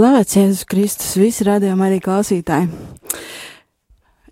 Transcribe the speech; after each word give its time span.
Slavēts 0.00 0.32
Jēzus 0.32 0.64
Kristus, 0.64 1.08
visi 1.20 1.44
radījumi 1.44 1.82
arī 1.84 1.98
klausītāji. 2.00 2.70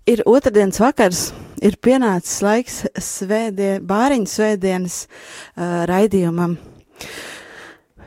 Ir 0.09 0.23
otrdienas 0.25 0.79
vakars, 0.81 1.19
ir 1.61 1.75
pienācis 1.77 2.39
laiks 2.41 2.77
svētdien, 3.05 3.83
bāriņu 3.85 4.31
svētdienas 4.31 4.95
uh, 5.05 5.83
raidījumam. 5.91 6.55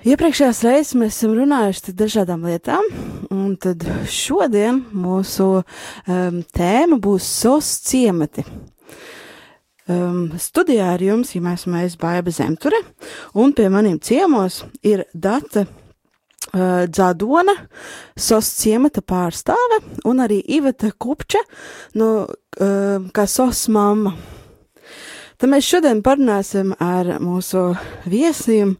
Iepriekšējās 0.02 0.62
reizes 0.66 0.96
mēs 0.98 1.20
esam 1.20 1.36
runājuši 1.36 1.84
par 1.86 1.96
dažādām 2.00 2.48
lietām, 2.50 2.88
un 3.30 3.52
tad 3.62 3.86
šodien 4.10 4.80
mūsu 4.90 5.46
um, 5.60 6.40
tēma 6.58 6.98
būs 7.04 7.28
SOS 7.44 7.68
ciemati. 7.92 8.42
Um, 9.86 10.32
studijā 10.34 10.90
ar 10.96 11.06
jums, 11.06 11.30
ja 11.36 11.44
mēs 11.46 11.62
esam 11.62 11.78
Baiba 12.02 12.34
Zemture, 12.34 12.82
un 13.38 13.54
pie 13.54 13.70
maniem 13.70 14.02
ciemos 14.02 14.64
ir 14.82 15.06
Data 15.14 15.62
Uh, 16.52 16.84
Dzadona, 16.84 17.54
SOS 18.12 18.50
ciemata 18.60 19.00
pārstāve 19.00 19.78
un 20.04 20.20
arī 20.20 20.42
Iveta 20.52 20.90
Kupča, 20.92 21.40
no, 21.96 22.10
uh, 22.28 23.08
kā 23.16 23.24
SOS 23.24 23.70
mamma. 23.72 24.12
Tad 25.42 25.50
mēs 25.50 25.66
šodien 25.66 26.04
parunāsim 26.06 26.68
ar 26.78 27.08
mūsu 27.18 27.72
viesiem, 28.06 28.76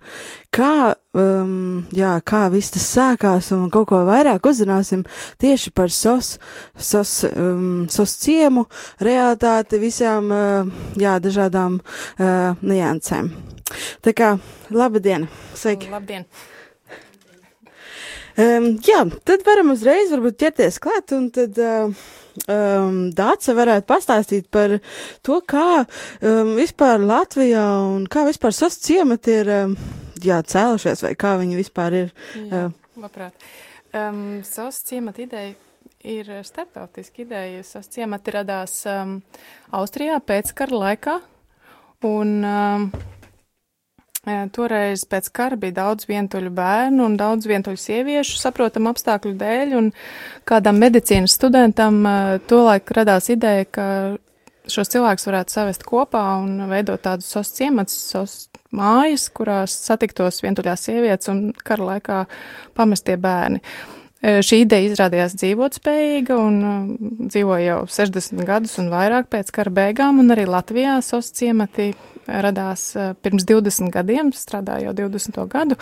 kā, 0.55 0.93
um, 1.17 1.81
jā, 1.91 2.13
kā 2.23 2.45
viss 2.53 2.71
tas 2.77 2.85
sākās 2.87 3.49
un 3.57 3.65
kaut 3.75 3.89
ko 3.91 4.05
vairāk 4.07 4.47
uzzināsim 4.47 5.03
tieši 5.43 5.73
par 5.75 5.91
SOS, 5.91 6.37
SOS, 6.79 7.17
um, 7.33 7.67
SOS 7.91 8.15
ciemu, 8.23 8.69
realitāti, 9.03 9.83
visām, 9.83 10.31
uh, 10.31 10.87
jā, 11.03 11.17
dažādām 11.25 11.81
uh, 11.83 12.63
niansēm. 12.63 13.35
Tā 14.07 14.15
kā, 14.15 14.35
labdien! 14.71 15.27
Sveiki! 15.59 15.91
Labdien! 15.91 16.29
Um, 18.33 18.69
jā, 18.87 19.03
tad 19.29 19.45
varam 19.45 19.75
uzreiz 19.75 20.13
varbūt 20.15 20.39
ķerties 20.41 20.79
klāt, 20.83 21.13
un 21.17 21.27
tad 21.35 21.59
uh, 21.61 22.05
um, 22.49 23.01
Dāca 23.13 23.57
varētu 23.59 23.89
pastāstīt 23.91 24.47
par 24.53 24.79
to, 25.27 25.41
kā 25.45 25.83
um, 25.83 26.55
vispār 26.57 27.03
Latvijā 27.03 27.65
un 27.91 28.07
kā 28.09 28.25
vispār 28.29 28.57
sos 28.57 28.79
ciemati 28.81 29.37
ir 29.43 29.53
um, 29.53 29.77
jā, 30.23 30.41
cēlušies, 30.41 31.05
vai 31.05 31.13
kā 31.19 31.35
viņi 31.43 31.61
vispār 31.61 31.99
ir. 32.05 32.17
Jā, 32.39 32.71
uh, 32.71 32.97
labprāt. 33.03 33.37
Um, 33.93 34.41
sos 34.49 34.81
ciemata 34.89 35.27
ideja 35.27 35.53
ir 36.03 36.33
starptautiska 36.45 37.23
ideja. 37.23 37.63
Sos 37.67 37.91
ciemati 37.93 38.33
radās 38.35 38.81
um, 38.89 39.19
Austrijā 39.77 40.17
pēckara 40.25 40.81
laikā, 40.87 41.19
un 42.09 42.39
um, 42.43 42.89
Toreiz 44.23 45.01
pēc 45.11 45.27
kara 45.35 45.57
bija 45.59 45.75
daudz 45.81 46.07
vientuļu 46.07 46.53
bērnu 46.55 47.09
un 47.09 47.17
daudz 47.19 47.49
vientuļu 47.51 47.81
sieviešu, 47.83 48.37
saprotam 48.39 48.87
apstākļu 48.87 49.33
dēļ, 49.41 49.73
un 49.75 49.89
kādam 50.47 50.79
medicīnas 50.79 51.35
studentam 51.35 51.99
tolaik 52.47 52.93
radās 52.95 53.27
ideja, 53.35 53.67
ka 53.67 53.87
šos 54.71 54.93
cilvēkus 54.95 55.27
varētu 55.27 55.57
savest 55.57 55.83
kopā 55.89 56.23
un 56.39 56.69
veidot 56.71 57.03
tādus 57.03 57.33
sos 57.35 57.51
ciemats, 57.57 57.97
sos 58.13 58.37
mājas, 58.71 59.27
kurās 59.35 59.75
satiktos 59.89 60.39
vientuļās 60.47 60.87
sievietes 60.87 61.33
un 61.35 61.43
kara 61.67 61.91
laikā 61.91 62.21
pamestie 62.79 63.19
bērni. 63.19 63.59
Šī 64.23 64.61
ideja 64.63 64.87
izrādījās 64.87 65.35
dzīvotspējīga 65.35 66.39
un 66.39 66.63
dzīvoja 67.27 67.73
jau 67.73 67.83
60 67.91 68.47
gadus 68.47 68.79
un 68.79 68.95
vairāk 68.95 69.27
pēc 69.35 69.51
kara 69.51 69.75
beigām, 69.83 70.23
un 70.23 70.31
arī 70.31 70.47
Latvijā 70.47 71.01
sos 71.03 71.35
ciemati 71.35 71.91
radās 72.27 72.91
eh, 72.97 73.13
pirms 73.23 73.47
20 73.49 73.93
gadiem, 73.95 74.33
strādā 74.37 74.81
jau 74.85 74.95
20. 74.97 75.41
gadu. 75.53 75.79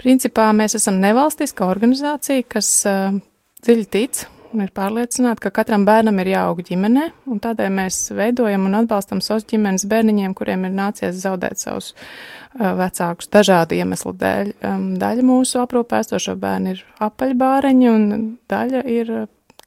Principā 0.00 0.50
mēs 0.56 0.78
esam 0.78 1.00
nevalstiska 1.02 1.68
organizācija, 1.68 2.46
kas 2.48 2.72
eh, 2.88 3.20
dziļi 3.64 3.88
tic 3.92 4.26
un 4.54 4.64
ir 4.64 4.72
pārliecināta, 4.74 5.42
ka 5.46 5.52
katram 5.60 5.84
bērnam 5.88 6.18
ir 6.22 6.32
jāaug 6.32 6.62
ģimenē, 6.64 7.04
un 7.28 7.40
tādēļ 7.42 7.72
mēs 7.74 8.00
veidojam 8.16 8.66
un 8.68 8.78
atbalstam 8.80 9.20
sos 9.24 9.46
ģimenes 9.48 9.86
bērniņiem, 9.90 10.34
kuriem 10.38 10.64
ir 10.68 10.74
nācies 10.76 11.20
zaudēt 11.22 11.60
savus 11.60 11.90
uh, 11.92 12.72
vecākus 12.78 13.30
dažādu 13.34 13.76
iemeslu 13.78 14.14
dēļ. 14.18 14.52
Um, 14.64 14.88
daļa 15.00 15.26
mūsu 15.28 15.60
aprūpē 15.62 16.02
esošo 16.04 16.36
bērnu 16.40 16.74
ir 16.76 16.82
apaļbāreņi, 17.04 17.92
un 17.92 18.08
daļa 18.50 18.84
ir, 18.94 19.14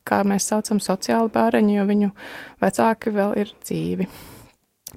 kā 0.08 0.24
mēs 0.28 0.50
saucam, 0.50 0.82
sociāli 0.82 1.34
bāreņi, 1.34 1.78
jo 1.78 1.88
viņu 1.94 2.14
vecāki 2.64 3.16
vēl 3.16 3.38
ir 3.44 3.56
dzīvi. 3.62 4.10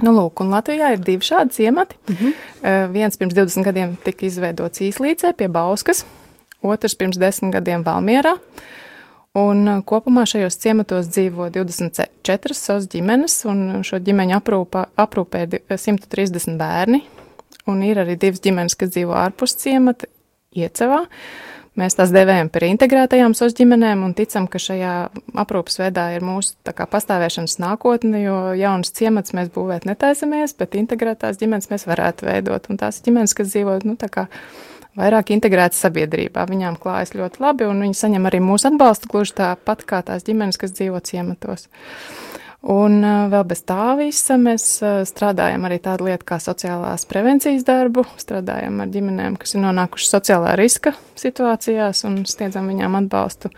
Nu, 0.02 0.10
lūk, 0.10 0.42
un 0.42 0.50
Latvijā 0.50 0.94
ir 0.94 1.02
divi 1.06 1.22
šādi 1.22 1.54
ciemati. 1.54 1.96
Mm 2.08 2.16
-hmm. 2.16 2.32
uh, 2.60 2.92
viens 2.92 3.16
pirms 3.16 3.34
20 3.34 3.64
gadiem 3.64 3.96
tika 4.04 4.26
izveidots 4.26 4.80
īslīcē 4.80 5.32
pie 5.32 5.48
Bauskas, 5.48 6.04
otrs 6.62 6.94
pirms 6.94 7.16
10 7.18 7.52
gadiem 7.52 7.84
Valmierā. 7.84 8.36
Un 9.34 9.68
uh, 9.68 9.84
kopumā 9.84 10.26
šajos 10.26 10.56
ciematos 10.56 11.06
dzīvo 11.06 11.50
24 11.50 12.52
savas 12.52 12.88
ģimenes, 12.88 13.44
un 13.44 13.82
šo 13.82 13.98
ģimeņu 13.98 14.36
aprūpā, 14.36 14.84
aprūpē 14.96 15.42
ir 15.42 15.60
130 15.76 16.56
bērni. 16.58 17.02
Un 17.66 17.82
ir 17.82 17.96
arī 17.98 18.18
divas 18.18 18.40
ģimenes, 18.40 18.74
kas 18.76 18.90
dzīvo 18.90 19.12
ārpus 19.12 19.56
ciemata, 19.56 20.06
Iecevā. 20.54 21.06
Mēs 21.74 21.96
tās 21.98 22.12
devējam 22.14 22.52
par 22.54 22.62
integrētajām 22.68 23.32
SOS 23.34 23.56
ģimenēm 23.58 24.04
un 24.06 24.12
ticam, 24.14 24.44
ka 24.50 24.60
šajā 24.62 24.92
aprūpas 25.42 25.80
veidā 25.80 26.04
ir 26.14 26.22
mūsu 26.22 26.54
kā, 26.70 26.86
pastāvēšanas 26.90 27.56
nākotne, 27.58 28.20
jo 28.22 28.36
jaunas 28.54 28.94
ciemats 28.94 29.34
mēs 29.34 29.50
būvēt 29.54 29.88
netaisamies, 29.88 30.54
bet 30.60 30.76
integrētās 30.78 31.40
ģimenes 31.40 31.72
mēs 31.72 31.88
varētu 31.90 32.28
veidot. 32.28 32.70
Un 32.70 32.78
tās 32.78 33.02
ģimenes, 33.02 33.34
kas 33.34 33.50
dzīvo, 33.50 33.80
nu, 33.90 33.96
kā 33.98 34.28
vairāk 34.94 35.34
integrētas 35.34 35.82
sabiedrībā, 35.82 36.46
viņām 36.46 36.78
klājas 36.78 37.16
ļoti 37.18 37.42
labi 37.42 37.66
un 37.66 37.82
viņi 37.88 37.98
saņem 37.98 38.30
arī 38.30 38.38
mūsu 38.44 38.70
atbalstu 38.70 39.10
gluži 39.10 39.34
tāpat 39.42 39.82
kā 39.88 40.04
tās 40.06 40.26
ģimenes, 40.28 40.60
kas 40.60 40.76
dzīvo 40.78 41.02
ciematos. 41.02 41.66
Un 42.64 43.02
vēl 43.28 43.42
bez 43.44 43.60
tā 43.68 43.92
visa 43.98 44.38
mēs 44.40 44.78
strādājam 45.10 45.66
arī 45.68 45.76
tādu 45.84 46.06
lietu 46.08 46.24
kā 46.30 46.38
sociālās 46.40 47.04
prevencijas 47.04 47.66
darbu, 47.66 48.06
strādājam 48.16 48.78
ar 48.80 48.88
ģimenēm, 48.94 49.36
kas 49.36 49.52
ir 49.52 49.60
nonākušas 49.66 50.14
sociālā 50.16 50.54
riska 50.56 50.94
situācijās 51.20 52.06
un 52.08 52.22
sniedzam 52.24 52.70
viņām 52.72 52.96
atbalstu 53.02 53.52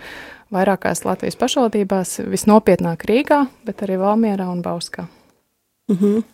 vairākās 0.55 1.05
Latvijas 1.07 1.39
pašvaldībās, 1.39 2.17
visnopietnāk 2.33 3.07
Rīgā, 3.07 3.45
bet 3.67 3.87
arī 3.87 4.01
Valmierā 4.03 4.49
un 4.51 4.65
Bauskā. 4.67 5.07
Mm 5.87 5.97
-hmm. 5.97 6.25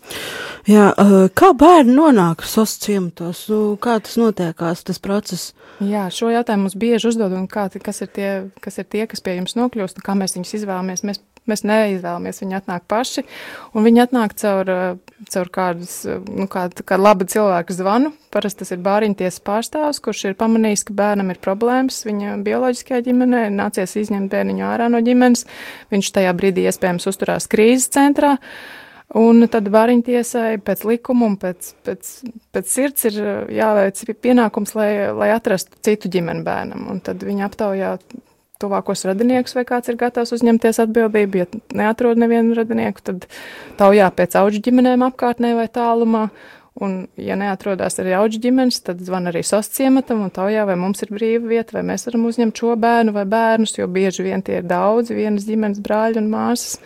Jā, 0.66 0.94
kā 1.34 1.50
bērni 1.58 1.94
nonāk 1.94 2.42
SOS 2.46 2.78
ciematos? 2.78 3.48
Nu, 3.48 3.76
kā 3.76 4.00
tas 4.00 4.16
notiekās, 4.16 4.84
tas 4.84 4.98
process? 4.98 5.54
Jā, 5.80 6.06
šo 6.10 6.30
jautājumu 6.30 6.62
mums 6.62 6.74
bieži 6.74 7.08
uzdod, 7.08 7.32
un 7.32 7.48
kā, 7.48 7.66
kas, 7.82 8.00
ir 8.02 8.06
tie, 8.06 8.50
kas 8.60 8.78
ir 8.78 8.84
tie, 8.84 9.06
kas 9.06 9.20
pie 9.20 9.36
jums 9.36 9.56
nokļūst, 9.56 9.98
un 9.98 10.06
kā 10.06 10.14
mēs 10.14 10.36
viņus 10.36 10.54
izvēlamies. 10.54 11.02
Mēs 11.02 11.20
Mēs 11.50 11.64
neizvēlamies, 11.66 12.38
viņi 12.38 12.54
atnāk 12.54 12.84
paši, 12.86 13.24
un 13.74 13.82
viņi 13.82 14.04
atnāk 14.04 14.36
caur, 14.38 14.68
eh, 14.70 15.14
caur 15.34 15.48
kādus, 15.50 15.94
eh, 16.06 16.20
nu, 16.30 16.46
kādu, 16.46 16.84
kādu 16.86 17.02
labu 17.02 17.26
cilvēku 17.26 17.74
zvanu. 17.74 18.12
Parasti 18.30 18.62
tas 18.62 18.70
ir 18.70 18.78
bāriņties 18.78 19.40
pārstāvs, 19.42 19.98
kurš 20.00 20.24
ir 20.30 20.34
pamanījis, 20.38 20.84
ka 20.86 20.94
bērnam 20.94 21.30
ir 21.34 21.42
problēmas 21.42 22.06
viņa 22.06 22.44
bioloģiskajā 22.46 23.02
ģimenē, 23.08 23.50
nācies 23.50 23.96
izņemt 23.96 24.30
bērniņu 24.30 24.62
ārā 24.62 24.88
no 24.88 25.02
ģimenes. 25.02 25.44
Viņš 25.90 26.12
tajā 26.14 26.32
brīdī 26.32 26.70
iespējams 26.70 27.10
uzturās 27.10 27.50
krīzes 27.50 27.90
centrā. 27.90 28.38
Un 29.12 29.44
tad 29.48 29.66
bāriņtiesai 29.68 30.62
pēc 30.64 30.86
likuma 30.88 31.26
un 31.26 31.36
pēc, 31.36 31.74
pēc, 31.84 32.12
pēc 32.54 32.66
sirds 32.70 33.04
ir 33.10 33.18
eh, 33.18 33.46
jāveic 33.58 33.98
pienākums, 34.22 34.76
lai, 34.78 35.10
lai 35.10 35.34
atrastu 35.34 35.74
citu 35.82 36.08
ģimeni 36.08 36.46
bērnam. 36.46 36.86
Un 36.88 37.00
tad 37.00 37.18
viņi 37.18 37.50
aptaujā 37.50 37.96
tuvākos 38.62 39.04
radiniekus, 39.08 39.56
vai 39.58 39.66
kāds 39.68 39.92
ir 39.92 39.98
gatavs 40.00 40.34
uzņemties 40.38 40.80
atbildību. 40.86 41.42
Ja 41.42 41.46
neatrod 41.82 42.20
nevienu 42.22 42.56
radinieku, 42.58 43.04
tad 43.10 43.28
taujā 43.80 44.08
pēc 44.16 44.38
auģu 44.40 44.64
ģimenēm 44.68 45.06
apkārtnē 45.10 45.54
vai 45.58 45.68
tālumā. 45.72 46.28
Un, 46.80 47.02
ja 47.20 47.34
neatrodas 47.36 47.98
arī 48.00 48.14
auģu 48.16 48.38
ģimenes, 48.46 48.78
tad 48.86 49.00
zvan 49.04 49.28
arī 49.28 49.42
sos 49.44 49.68
ciematam 49.74 50.22
un 50.24 50.30
taujā, 50.32 50.64
vai 50.64 50.78
mums 50.80 51.04
ir 51.04 51.10
brīva 51.12 51.50
vieta, 51.50 51.76
vai 51.76 51.82
mēs 51.90 52.06
varam 52.08 52.24
uzņemt 52.30 52.62
šo 52.62 52.76
bērnu 52.80 53.12
vai 53.12 53.26
bērnus, 53.28 53.74
jo 53.76 53.88
bieži 53.92 54.24
vien 54.24 54.44
tie 54.44 54.62
ir 54.62 54.70
daudzi, 54.70 55.18
vienas 55.18 55.44
ģimenes 55.44 55.82
brāļi 55.84 56.22
un 56.22 56.30
māsas. 56.32 56.78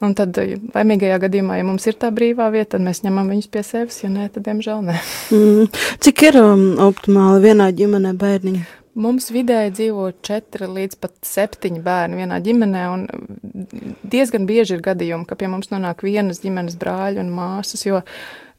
Un 0.00 0.14
tad, 0.16 0.38
laimīgajā 0.72 1.18
gadījumā, 1.26 1.58
ja 1.58 1.64
mums 1.66 1.84
ir 1.90 1.98
tā 2.00 2.08
brīvā 2.14 2.46
vieta, 2.54 2.76
tad 2.76 2.86
mēs 2.86 3.02
ņemam 3.04 3.34
viņus 3.34 3.50
pie 3.52 3.64
sevis, 3.66 3.98
ja 4.00 4.08
nē, 4.08 4.30
tad, 4.32 4.46
diemžēl, 4.46 4.86
nē. 4.86 4.94
Mm. 5.36 5.66
Cik 6.06 6.24
ir 6.30 6.38
um, 6.40 6.62
optimāli 6.86 7.42
vienā 7.50 7.66
ģimenē 7.76 8.14
bērniņi? 8.22 8.62
Mums 9.00 9.30
vidēji 9.32 9.72
dzīvo 9.78 10.10
četri 10.26 10.68
līdz 10.68 10.98
pat 11.00 11.14
septiņi 11.24 11.80
bērni 11.84 12.20
vienā 12.20 12.40
ģimenē, 12.44 12.82
un 12.92 13.06
diezgan 14.04 14.44
bieži 14.48 14.76
ir 14.76 14.84
gadījumi, 14.84 15.24
ka 15.28 15.38
pie 15.40 15.48
mums 15.48 15.72
nonāk 15.72 16.04
vienas 16.04 16.42
ģimenes 16.44 16.76
brāļi 16.80 17.22
un 17.22 17.32
māsas, 17.32 17.86
jo 17.86 18.02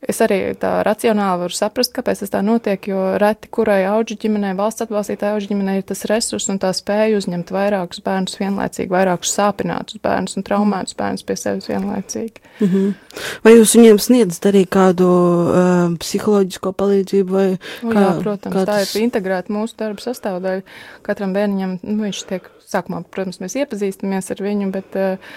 Es 0.01 0.17
arī 0.25 0.39
tā 0.57 0.79
racionāli 0.81 1.43
varu 1.43 1.53
saprast, 1.53 1.91
kāpēc 1.93 2.23
tas 2.23 2.31
tā 2.33 2.39
notiek, 2.41 2.87
jo 2.89 3.01
reti 3.21 3.51
kurai 3.53 3.83
auģu 3.85 4.15
ģimenei, 4.23 4.55
valsts 4.57 4.81
atbalstītāja 4.87 5.35
auģu 5.35 5.51
ģimenei 5.51 5.75
ir 5.77 5.85
tas 5.91 6.01
resurs 6.09 6.47
un 6.49 6.57
tā 6.61 6.71
spēja 6.73 7.19
uzņemt 7.19 7.53
vairākus 7.53 8.01
bērnus 8.05 8.39
vienlaicīgi, 8.39 8.89
vairākus 8.89 9.35
sāpinātus 9.37 10.01
bērnus 10.01 10.39
un 10.39 10.47
traumētus 10.47 10.97
bērnus 10.97 11.27
pie 11.27 11.35
sevis 11.37 11.69
vienlaicīgi. 11.69 12.41
Mm 12.63 12.71
-hmm. 12.71 13.19
Vai 13.45 13.53
jūs 13.53 13.75
viņiem 13.77 13.99
sniedzat 14.01 14.49
arī 14.49 14.65
kādu 14.65 15.05
uh, 15.05 15.93
psiholoģisko 16.01 16.73
palīdzību? 16.81 17.31
Vai 17.37 17.47
kā, 17.81 18.01
Jā, 18.01 18.15
protams, 18.23 18.55
kā 18.55 18.65
tas... 18.65 18.73
tā 18.73 18.97
ir 18.97 19.03
integrēta 19.05 19.53
mūsu 19.53 19.77
darba 19.77 20.01
sastāvdaļa. 20.01 20.61
Katram 21.05 21.33
bērniņam, 21.33 21.77
nu, 21.83 22.03
viņš 22.03 22.25
tiek 22.25 22.49
sākumā, 22.71 23.01
protams, 23.11 23.39
mēs 23.43 23.55
iepazīstamies 23.59 24.31
ar 24.33 24.41
viņu, 24.43 24.69
bet 24.73 24.95
uh, 24.99 25.31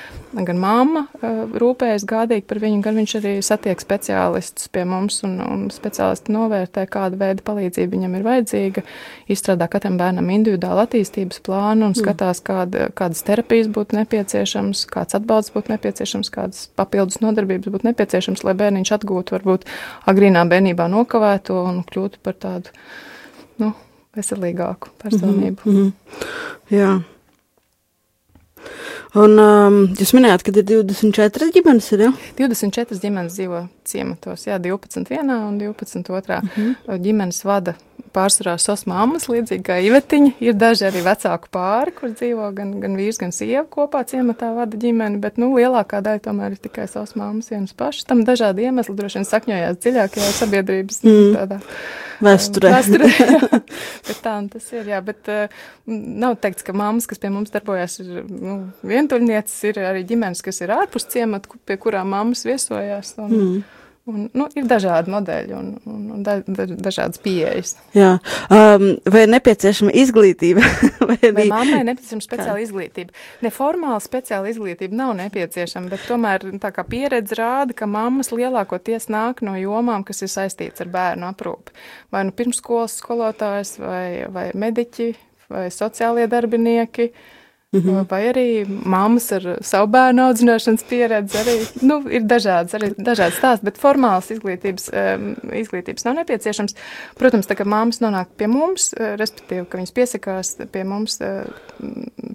gan 0.46 0.60
mamma 0.60 1.04
uh, 1.06 1.44
rūpējas 1.60 2.06
gādīgi 2.08 2.46
par 2.50 2.60
viņu, 2.62 2.81
gan 2.84 2.98
viņš 3.00 3.14
arī 3.20 3.34
satiek 3.44 3.82
speciālistus 3.82 4.70
pie 4.72 4.84
mums 4.88 5.20
un, 5.26 5.36
un 5.44 5.64
speciālisti 5.75 6.34
novērtē, 6.34 6.86
kāda 6.90 7.19
veida 7.20 7.44
palīdzība 7.46 7.96
viņam 7.96 8.19
ir 8.19 8.26
vajadzīga, 8.26 8.84
izstrādā 9.34 9.69
katram 9.72 9.98
bērnam 10.00 10.31
individuālu 10.34 10.84
attīstības 10.84 11.42
plānu 11.46 11.88
un 11.88 11.94
mm. 11.94 12.00
skatās, 12.02 12.42
kāda, 12.44 12.88
kādas 12.96 13.25
terapijas 13.26 13.70
būtu 13.75 13.98
nepieciešams, 14.00 14.84
kāds 14.92 15.19
atbalsts 15.19 15.54
būtu 15.54 15.75
nepieciešams, 15.75 16.32
kādas 16.34 16.66
papildus 16.78 17.20
nodarbības 17.25 17.72
būtu 17.75 17.90
nepieciešams, 17.90 18.44
lai 18.46 18.56
bērniņš 18.60 18.94
atgūtu 18.98 19.38
varbūt 19.38 19.66
agrīnā 20.10 20.44
bērnībā 20.50 20.88
nokavēto 20.92 21.58
un 21.64 21.82
kļūtu 21.88 22.22
par 22.25 22.38
tādu, 22.40 22.75
nu, 23.62 23.72
veselīgāku 24.16 24.94
personību. 25.02 25.66
Mm 25.66 25.76
-hmm. 25.76 25.92
Jā. 26.70 26.92
Un 29.14 29.38
um, 29.38 29.81
jūs 29.94 30.11
minējāt, 30.16 30.43
ka 30.43 30.50
ir 30.50 30.64
24 30.66 31.50
ģimenes, 31.55 31.90
ir, 31.94 32.06
ja? 32.08 32.12
24 32.40 32.99
ģimenes 33.02 33.37
dzīvo 33.38 33.64
ciematos, 33.87 34.49
jā, 34.49 34.58
12 34.58 35.11
vienā 35.12 35.40
un 35.49 35.58
12 35.61 36.11
otrā. 36.11 36.40
Mm 36.43 36.50
-hmm. 36.56 37.02
Ģimenes 37.05 37.44
vada 37.44 37.76
pārsvarā 38.14 38.55
sos 38.58 38.87
mammas, 38.87 39.28
līdzīgi 39.31 39.64
kā 39.66 39.78
Ivetiņa. 39.82 40.32
Ir 40.40 40.55
daži 40.58 40.87
arī 40.88 41.02
vecāku 41.06 41.50
pāri, 41.55 41.94
kur 41.99 42.12
dzīvo 42.14 42.50
gan, 42.55 42.81
gan 42.81 42.96
vīrs, 42.96 43.19
gan 43.19 43.32
sieva 43.32 43.64
kopā 43.70 44.05
ciematā 44.05 44.55
vada 44.55 44.76
ģimeni, 44.76 45.20
bet, 45.22 45.37
nu, 45.37 45.50
lielākā 45.58 46.00
daļa 46.05 46.25
tomēr 46.28 46.56
ir 46.56 46.62
tikai 46.66 46.87
sos 46.90 47.14
mammas 47.14 47.50
vienas 47.50 47.72
pašas. 47.72 48.05
Tam 48.05 48.25
dažādi 48.25 48.69
iemesli 48.69 48.96
droši 48.96 49.20
vien 49.20 49.25
sakņojās 49.31 49.78
dziļākajā 49.82 50.32
sabiedrības 50.40 51.02
mm. 51.02 51.37
tādā 51.38 51.61
Vēsturē. 52.25 52.73
Vēsturē 52.75 53.09
bet 54.09 54.19
tā 54.25 54.35
tas 54.53 54.69
ir, 54.75 54.91
jā, 54.93 55.00
bet 55.05 55.31
uh, 55.32 55.62
nav 55.87 56.38
teikts, 56.43 56.67
ka 56.67 56.75
mammas, 56.76 57.09
kas 57.11 57.21
pie 57.23 57.31
mums 57.35 57.53
darbojas, 57.55 57.99
ir 58.03 58.25
nu, 58.29 58.59
vientuļnieces, 58.87 59.56
ir 59.71 59.81
arī 59.85 60.05
ģimenes, 60.09 60.43
kas 60.44 60.62
ir 60.65 60.75
ārpus 60.75 61.09
ciemata, 61.12 61.61
pie 61.69 61.79
kurām 61.81 62.12
mammas 62.15 62.44
viesojās. 62.49 63.15
Un, 63.21 63.35
mm. 63.35 63.83
Un, 64.04 64.26
nu, 64.36 64.44
ir 64.52 64.66
dažādi 64.68 65.08
modeļi 65.08 65.54
un, 65.56 65.68
un, 65.88 66.00
un 66.12 66.24
da, 66.26 66.34
da, 66.44 66.66
dažādas 66.68 67.16
pieejas. 67.24 67.70
Jā, 67.96 68.18
um, 68.52 68.82
vai 69.08 69.22
ir 69.24 69.30
nepieciešama 69.32 69.94
izglītība? 69.96 70.60
vai 71.08 71.16
arī... 71.22 71.46
mammai 71.48 71.78
ir 71.80 71.86
nepieciešama 71.88 72.26
speciāla 72.26 72.58
Kā? 72.58 72.64
izglītība? 72.66 73.16
Neformāla 73.46 74.02
speciāla 74.04 74.50
izglītība 74.52 74.98
nav 74.98 75.14
nepieciešama, 75.22 75.88
bet 75.94 76.04
tomēr 76.04 76.44
tā 76.60 76.84
pieredze 76.84 77.38
rāda, 77.40 77.72
ka 77.78 77.88
mammas 77.88 78.28
lielākoties 78.36 79.08
nāk 79.08 79.40
no 79.46 79.56
jomām, 79.56 80.04
kas 80.04 80.20
ir 80.26 80.32
saistīts 80.34 80.84
ar 80.84 80.92
bērnu 80.92 81.30
aprūpi. 81.30 81.72
Vai 82.12 82.26
nu 82.28 82.36
pirmskolas 82.36 82.98
skolotājs, 83.00 83.78
vai, 83.80 84.26
vai 84.28 84.50
mediķi, 84.52 85.08
vai 85.48 85.70
sociālie 85.72 86.28
darbinieki. 86.28 87.08
Uh, 87.08 87.40
-hmm. 87.81 88.06
Vai 88.11 88.23
arī 88.29 88.47
mammas 88.69 89.32
ar 89.32 89.59
savu 89.61 89.87
bērnu 89.91 90.23
audzināšanas 90.29 90.85
pieredzi. 90.88 91.38
Arī, 91.38 91.56
nu, 91.82 92.00
ir 92.09 92.23
dažādas, 92.23 92.75
arī 92.75 92.93
dažādas 92.97 93.38
stāsts, 93.41 93.65
bet 93.65 93.81
formāls 93.81 94.31
izglītības, 94.31 94.88
um, 94.93 95.35
izglītības 95.53 96.05
nav 96.05 96.15
nepieciešams. 96.21 96.75
Protams, 97.19 97.47
tā 97.47 97.59
kā 97.59 97.65
mammas 97.65 98.00
nonāk 98.00 98.29
pie 98.37 98.47
mums, 98.47 98.93
uh, 98.94 99.17
respektīvi, 99.21 99.67
ka 99.67 99.79
viņas 99.79 99.94
piesakās 99.94 100.56
pie 100.73 100.85
mums 100.85 101.21
uh, 101.21 101.44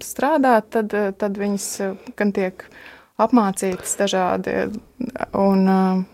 strādāt, 0.04 0.70
tad, 0.70 0.92
uh, 0.94 1.12
tad 1.16 1.38
viņas 1.38 1.68
gan 2.16 2.32
tiek 2.32 2.64
apmācītas 3.20 3.98
dažādi, 4.00 4.54
un, 5.36 5.68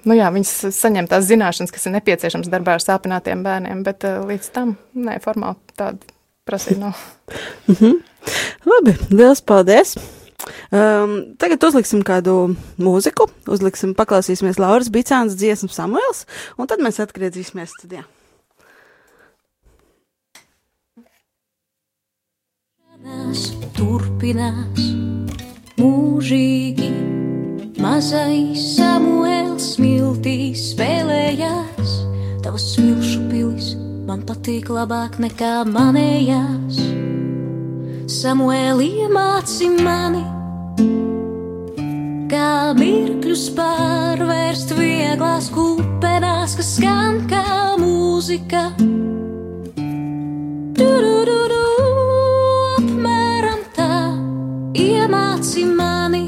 nu 0.04 0.16
jā, 0.16 0.30
viņas 0.34 0.74
saņem 0.74 1.06
tās 1.06 1.28
zināšanas, 1.28 1.70
kas 1.70 1.86
ir 1.86 1.94
nepieciešams 1.94 2.50
darbā 2.50 2.76
ar 2.76 2.82
sāpinātiem 2.82 3.44
bērniem, 3.46 3.84
bet 3.86 4.02
līdz 4.02 4.50
tam, 4.50 4.74
nē, 4.94 5.20
formāli 5.22 5.78
tāda 5.78 6.02
prasība 6.46 6.88
nav. 6.88 7.06
Labi, 8.66 8.96
liels 9.14 9.42
paldies! 9.44 9.96
Um, 10.70 11.36
tagad 11.40 11.62
uzliksim 11.66 12.02
kādu 12.06 12.56
mūziku, 12.82 13.28
uzliksim, 13.50 13.94
paklausīsimies 13.98 14.60
Lauras 14.62 14.90
Bicānas 14.92 15.38
dziesmu 15.38 15.70
Samuels, 15.72 16.24
un 16.58 16.70
tad 16.70 16.82
mēs 16.84 17.00
atgriezīsimies 17.02 17.74
studijā. 17.76 18.04
Turpinās 23.76 24.82
mūžīgi, 25.78 26.90
mazais 27.82 28.66
Samuels 28.74 29.72
smiltīs 29.76 30.72
spēlējās, 30.72 31.96
tavas 32.42 32.70
smilšu 32.74 33.26
pilis 33.30 33.74
man 34.08 34.26
patīk 34.26 34.70
labāk 34.72 35.20
nekā 35.22 35.58
manējās. 35.68 36.95
Samuēlī 38.26 38.86
iemāci 39.04 39.68
mani, 39.86 40.24
kā 42.26 42.72
mirkļus 42.74 43.44
pārvērst 43.54 44.72
vieglās 44.74 45.46
kupenās, 45.54 46.56
kas 46.58 46.72
skan 46.74 47.20
kā 47.30 47.44
mūzika. 47.78 48.64
Turururu, 50.74 51.62
apmēram 52.80 53.62
tā 53.78 54.02
iemāci 54.74 55.62
mani, 55.70 56.26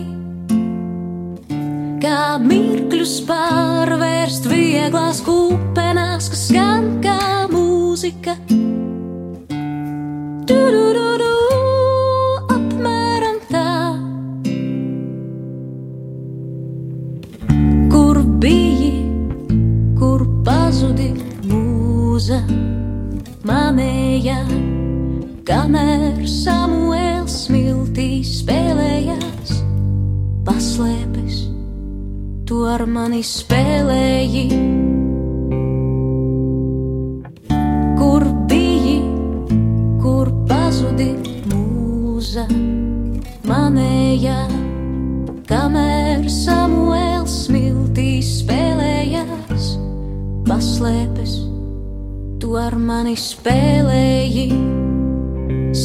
kā 1.98 2.20
mirkļus 2.46 3.16
pārvērst 3.26 4.46
vieglās 4.54 5.26
kupenās, 5.26 6.30
kas 6.30 6.46
skan 6.52 6.92
kā 7.02 7.18
mūzika. 7.50 8.38
Turururu, 10.46 10.77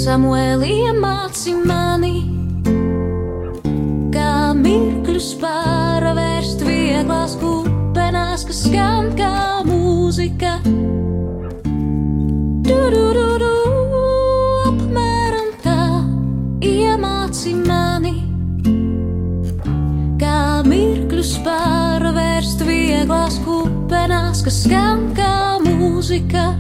Samuēli 0.04 0.68
iemāci 0.84 1.54
mani, 1.64 2.18
kā 4.12 4.52
mirkļus 4.60 5.30
pārvērst 5.40 6.66
vieglās 6.68 7.38
kupenās, 7.40 8.44
kas 8.50 8.66
skan 8.66 9.14
kā 9.16 9.64
mūzika. 9.64 10.58
Turururu. 12.68 13.54
iemāci 16.64 17.54
mani, 17.64 18.14
kā 20.20 20.62
mirkļus 20.68 21.34
pārvērst 21.48 22.64
vieglās 22.68 23.40
kupenās, 23.48 24.44
kas 24.46 24.64
skan 24.68 25.10
kā 25.18 25.34
mūzika. 25.64 26.52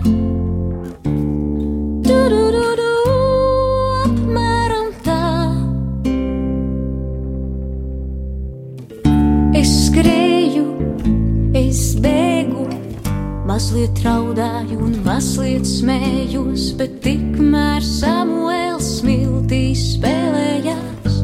Mazliet 13.54 14.00
raudāju 14.02 14.80
un 14.82 14.94
mazliet 15.06 15.68
smējos, 15.70 16.72
bet 16.80 16.96
tikmēr 17.04 17.84
Samuēls 17.86 18.88
smiltīs 18.98 19.84
spēlējās. 19.92 21.20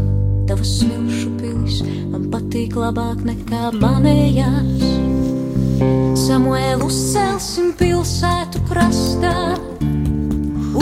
Tavas 0.45 0.75
smilšu 0.75 1.31
pilis 1.39 1.79
man 2.11 2.27
patīk 2.29 2.77
labāk 2.77 3.23
nekā 3.25 3.71
manējās. 3.81 4.85
Samuēlu 6.27 6.91
uzcelsim 6.91 7.73
pilsētu 7.79 8.61
krastā, 8.69 9.33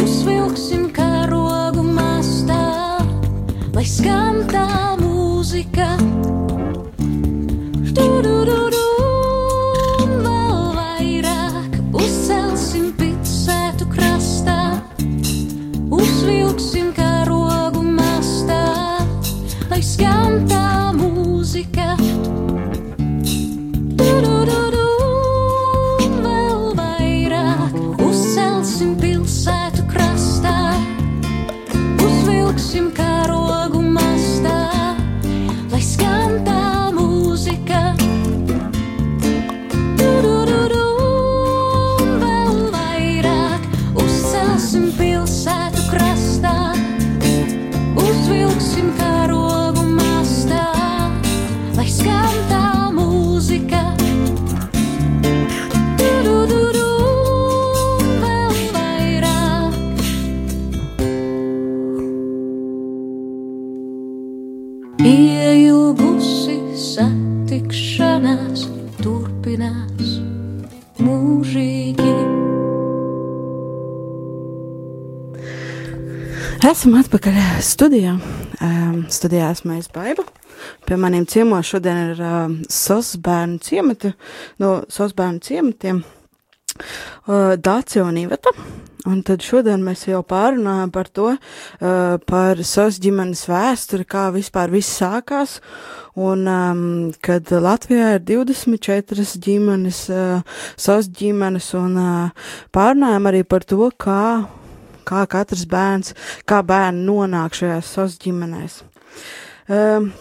uzvilksim 0.01 0.86
uzvilksim 32.77 32.93
karogu 32.93 33.06
Esam 76.77 76.93
atpakaļ 76.93 77.37
studijā. 77.65 78.11
Um, 78.61 78.97
studijā 79.09 79.47
esmu 79.49 79.79
es 79.79 79.87
Baiba. 79.89 80.21
Pie 80.85 80.93
maniem 81.01 81.23
ciemos 81.25 81.71
šodien 81.71 82.11
ir 82.11 82.19
um, 82.21 82.51
SOS 82.69 83.15
bērnu 83.25 83.57
ciemati, 83.65 84.11
no 84.61 84.83
SOS 84.85 85.15
bērnu 85.17 85.41
ciematiem 85.41 86.03
uh, 86.03 87.55
Dācija 87.57 88.03
un 88.05 88.19
Iveta. 88.21 88.53
Un 89.09 89.23
tad 89.25 89.41
šodien 89.41 89.81
mēs 89.81 90.03
jau 90.05 90.21
pārunājam 90.21 90.93
par 90.93 91.09
to, 91.09 91.31
uh, 91.33 92.19
par 92.29 92.61
SOS 92.61 93.01
ģimenes 93.01 93.41
vēsturi, 93.49 94.05
kā 94.05 94.27
vispār 94.37 94.69
viss 94.69 94.99
sākās. 95.01 95.57
Un, 96.13 96.45
um, 96.45 96.85
kad 97.25 97.49
Latvijā 97.57 98.19
ir 98.19 98.23
24 98.29 99.25
ģimenes, 99.49 100.05
uh, 100.13 100.61
SOS 100.77 101.09
ģimenes, 101.09 101.73
un 101.81 101.97
uh, 102.03 102.47
pārunājam 102.69 103.33
arī 103.33 103.41
par 103.49 103.65
to, 103.65 103.89
kā 103.97 104.21
kā 105.07 105.25
katrs 105.31 105.65
bērns, 105.71 106.13
kā 106.49 106.61
bērni 106.67 107.05
nonāk 107.07 107.57
šajās 107.57 107.91
SOS 107.95 108.17
ģimenēs. 108.23 108.79
Um, 109.67 110.11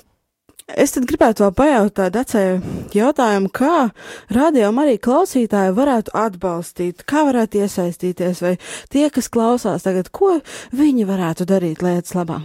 es 0.67 0.95
tad 0.97 1.07
gribētu 1.07 1.45
vēl 1.45 1.53
pajautāt 1.59 2.15
Dacei 2.17 2.57
jautājumu, 2.97 3.51
kā 3.55 3.91
rādījām 4.35 4.81
arī 4.83 4.97
klausītāji 5.03 5.75
varētu 5.77 6.15
atbalstīt, 6.19 7.05
kā 7.07 7.27
varētu 7.29 7.63
iesaistīties, 7.63 8.43
vai 8.43 8.57
tie, 8.93 9.07
kas 9.15 9.31
klausās 9.33 9.87
tagad, 9.87 10.11
ko 10.15 10.39
viņi 10.75 11.07
varētu 11.09 11.47
darīt 11.49 11.85
lietas 11.87 12.17
labā. 12.19 12.41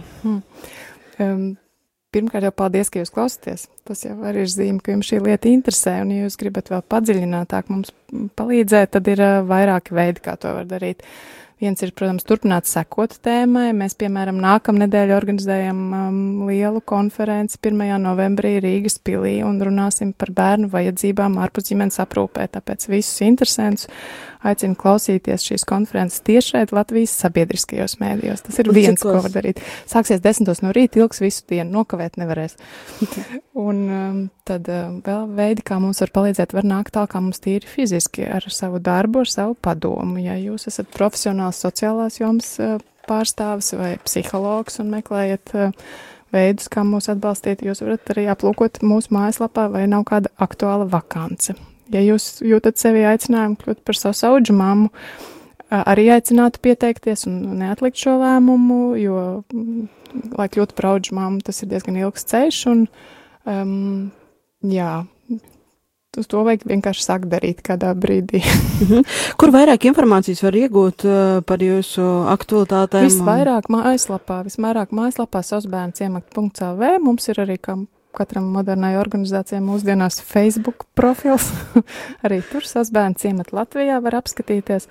Um, 1.22 1.42
pirmkārt, 2.14 2.46
jau 2.46 2.54
paldies, 2.54 2.90
ka 2.92 3.02
jūs 3.02 3.12
klausāties. 3.14 3.66
Tas 3.88 4.04
jau 4.06 4.14
arī 4.28 4.46
ir 4.46 4.52
zīme, 4.52 4.80
ka 4.84 4.94
jums 4.94 5.08
šī 5.10 5.22
lieta 5.24 5.50
interesē, 5.50 5.98
un, 6.04 6.14
ja 6.14 6.26
jūs 6.26 6.38
gribat 6.40 6.70
vēl 6.72 6.82
padziļinātāk 6.92 7.70
mums 7.72 7.92
palīdzēt, 8.38 8.94
tad 8.96 9.10
ir 9.10 9.22
uh, 9.24 9.38
vairāki 9.48 9.96
veidi, 9.96 10.22
kā 10.24 10.36
to 10.40 10.52
var 10.60 10.68
darīt. 10.70 11.02
Viens 11.62 11.78
ir, 11.84 11.92
protams, 11.94 12.24
turpināt 12.26 12.66
sekot 12.66 13.12
tēmai. 13.22 13.68
Mēs, 13.78 13.94
piemēram, 14.00 14.40
nākamnedēļ 14.42 15.12
organizējam 15.14 15.82
um, 15.94 16.16
lielu 16.48 16.80
konferenci 16.82 17.60
1. 17.62 17.84
novembrī 18.02 18.56
Rīgas 18.64 18.98
pilī 18.98 19.36
un 19.46 19.60
runāsim 19.62 20.10
par 20.18 20.32
bērnu 20.34 20.72
vajadzībām 20.72 21.38
ārpus 21.44 21.70
ģimenes 21.70 22.02
aprūpē. 22.02 22.48
Tāpēc 22.56 22.88
visus 22.90 23.22
interesantus 23.22 23.86
aicinu 24.48 24.76
klausīties 24.78 25.44
šīs 25.46 25.64
konferences 25.68 26.22
tiešraidi 26.26 26.74
Latvijas 26.76 27.14
sabiedriskajos 27.22 27.96
mēdījos. 28.02 28.44
Tas 28.46 28.60
ir 28.60 28.70
Un 28.70 28.76
viens, 28.76 29.00
cikos? 29.00 29.16
ko 29.16 29.24
var 29.26 29.34
darīt. 29.34 29.62
Sāksies 29.90 30.22
desmitos 30.24 30.62
no 30.64 30.72
rīta, 30.74 31.00
ilgs 31.02 31.22
visu 31.22 31.44
dienu, 31.50 31.70
nokavēt 31.78 32.18
nevarēs. 32.20 32.56
Un 33.66 33.82
um, 33.86 34.22
tad 34.48 34.68
um, 34.72 35.00
vēl 35.06 35.26
veidi, 35.38 35.66
kā 35.66 35.78
mums 35.82 36.02
var 36.04 36.14
palīdzēt, 36.18 36.54
var 36.56 36.68
nākt 36.68 36.94
tālāk, 36.96 37.14
kā 37.14 37.24
mums 37.24 37.42
tīri 37.42 37.68
fiziski 37.68 38.26
ar 38.26 38.46
savu 38.52 38.82
darbu, 38.82 39.24
ar 39.24 39.32
savu 39.32 39.58
padomu. 39.58 40.18
Ja 40.22 40.38
jūs 40.40 40.68
esat 40.70 40.90
profesionāls 40.94 41.62
sociālās 41.62 42.18
jomas 42.20 42.54
uh, 42.62 42.78
pārstāvis 43.08 43.74
vai 43.78 43.96
psihologs 44.04 44.80
un 44.82 44.92
meklējat 44.94 45.54
uh, 45.58 45.90
veidus, 46.32 46.70
kā 46.72 46.84
mūs 46.86 47.10
atbalstīt, 47.12 47.64
jūs 47.66 47.84
varat 47.84 48.14
arī 48.14 48.28
aplūkot 48.32 48.82
mūsu 48.86 49.12
mājaslapā, 49.14 49.68
vai 49.72 49.86
nav 49.90 50.06
kāda 50.08 50.32
aktuāla 50.42 50.88
vakance. 50.90 51.56
Ja 51.92 52.02
jūs 52.04 52.40
jūtat 52.46 52.80
sevi 52.80 53.04
aicinājumu 53.08 53.58
kļūt 53.60 53.82
par 53.86 53.98
savu 53.98 54.36
auģu 54.36 54.56
mammu, 54.56 54.90
ā, 55.68 55.82
arī 55.82 56.08
aicinātu 56.14 56.62
pieteikties 56.64 57.26
un 57.30 57.38
neatlikt 57.60 58.00
šo 58.00 58.18
lēmumu, 58.22 58.82
jo, 59.00 59.22
mm, 59.52 59.88
lai 60.38 60.48
kļūtu 60.52 60.78
par 60.78 60.92
auģu 60.94 61.16
mammu, 61.18 61.42
tas 61.46 61.62
ir 61.62 61.72
diezgan 61.72 62.00
ilgs 62.00 62.28
ceļš, 62.32 62.60
un, 62.72 62.84
um, 63.48 64.10
jā, 64.72 64.94
uz 66.18 66.28
to 66.28 66.42
vajag 66.44 66.66
vienkārši 66.68 67.04
sākt 67.06 67.30
darīt 67.32 67.62
kādā 67.64 67.92
brīdī. 67.96 68.42
Kur 69.40 69.52
vairāk 69.54 69.86
informācijas 69.88 70.42
var 70.44 70.58
iegūt 70.58 71.06
par 71.48 71.64
jūsu 71.64 72.04
aktualitātēm? 72.32 73.08
Visvairāk 73.08 73.70
mājaslapā, 73.72 74.42
visvairāk 74.48 74.92
mājaslapā 74.96 75.44
sasbērnu 75.46 75.96
ciemakt.lv 75.96 76.94
mums 77.04 77.32
ir 77.32 77.44
arī 77.46 77.56
kam 77.60 77.86
katram 78.16 78.46
modernai 78.54 78.94
organizācijai 79.00 79.62
mūsdienās 79.64 80.20
Facebook 80.26 80.86
profils. 80.98 81.50
arī 82.24 82.42
tur 82.50 82.66
sasbērnu 82.68 83.20
ciemat 83.22 83.52
Latvijā 83.56 84.00
var 84.04 84.20
apskatīties. 84.22 84.88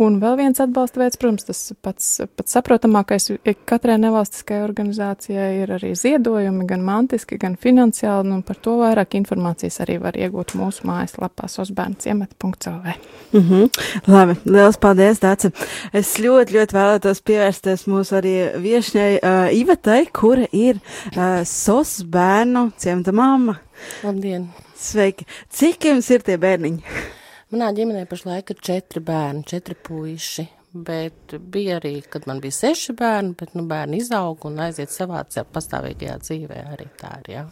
Un 0.00 0.14
vēl 0.22 0.38
viens 0.38 0.60
atbalsta 0.62 1.02
veids, 1.02 1.18
protams, 1.20 1.44
tas 1.44 1.58
pats, 1.84 2.06
pats 2.32 2.54
saprotamākais, 2.56 3.26
ik 3.44 3.58
katrai 3.68 3.98
nevalstiskajai 4.00 4.64
organizācijai 4.64 5.50
ir 5.58 5.72
arī 5.76 5.90
ziedojumi, 5.98 6.64
gan 6.70 6.84
mantiski, 6.86 7.36
gan 7.40 7.58
finansiāli, 7.60 8.32
un 8.32 8.40
par 8.46 8.56
to 8.64 8.78
vairāk 8.80 9.18
informācijas 9.20 9.82
arī 9.84 9.98
var 10.00 10.16
iegūt 10.16 10.56
mūsu 10.56 10.88
mājaslapā 10.88 11.50
sosbērnciemat.lv. 11.52 12.96
Mm 13.32 13.44
-hmm. 13.50 13.68
Labi, 14.08 14.38
liels 14.44 14.80
paldies, 14.80 15.20
Dāca. 15.20 15.52
Es 15.92 16.16
ļoti, 16.18 16.56
ļoti 16.56 16.76
vēlētos 16.80 17.20
pievērsties 17.20 17.86
mūsu 17.86 18.16
arī 18.16 18.36
viešņai 18.64 19.12
uh, 19.20 19.56
Ivetai, 19.60 20.06
kura 20.12 20.46
ir 20.52 20.76
uh, 21.16 21.44
SOS 21.44 22.02
bērnu 22.04 22.70
ciemata 22.76 23.12
mamma. 23.12 23.56
Labdien! 24.02 24.48
Sveiki! 24.74 25.26
Cik 25.50 25.84
jums 25.84 26.10
ir 26.10 26.22
tie 26.22 26.36
bērniņi? 26.36 27.20
Manā 27.52 27.68
ģimenē 27.76 28.06
pašlaik 28.08 28.54
ir 28.54 28.60
četri 28.64 29.02
bērni, 29.04 29.44
četri 29.44 29.76
puiši. 29.76 30.48
Bet 30.72 31.34
bija 31.52 31.76
arī, 31.76 31.98
kad 32.08 32.24
man 32.24 32.38
bija 32.40 32.54
seši 32.56 32.94
bērni, 32.96 33.34
bet 33.36 33.52
nu, 33.52 33.66
bērni 33.68 33.98
izauga 34.00 34.48
un 34.48 34.56
aiziet 34.64 34.88
savā 34.94 35.20
pastāvīgajā 35.28 36.14
dzīvē. 36.22 36.62
Arī 36.72 36.88
tā 36.96 37.10
ir. 37.20 37.28
Jā. 37.34 37.42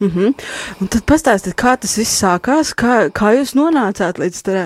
Mm 0.00 0.10
-hmm. 0.10 0.34
Un 0.80 0.86
tad 0.92 1.02
pastāstiet, 1.08 1.54
kā 1.54 1.76
tas 1.80 1.96
viss 1.98 2.22
sākās, 2.22 2.74
kā, 2.76 3.08
kā 3.08 3.32
jūs 3.32 3.54
nonācāt 3.56 4.18
līdz, 4.20 4.42
kā 4.44 4.56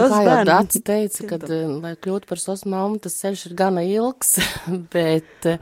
jau 0.00 0.24
bērnu? 0.24 0.48
Dārts 0.48 0.80
teica, 0.84 1.26
ka, 1.28 1.36
lai 1.82 1.92
kļūtu 1.94 2.26
par 2.28 2.38
sosmāmu, 2.38 2.98
tas 2.98 3.20
ceļš 3.20 3.46
ir 3.46 3.54
gana 3.54 3.82
ilgs, 3.84 4.38
bet 4.94 5.60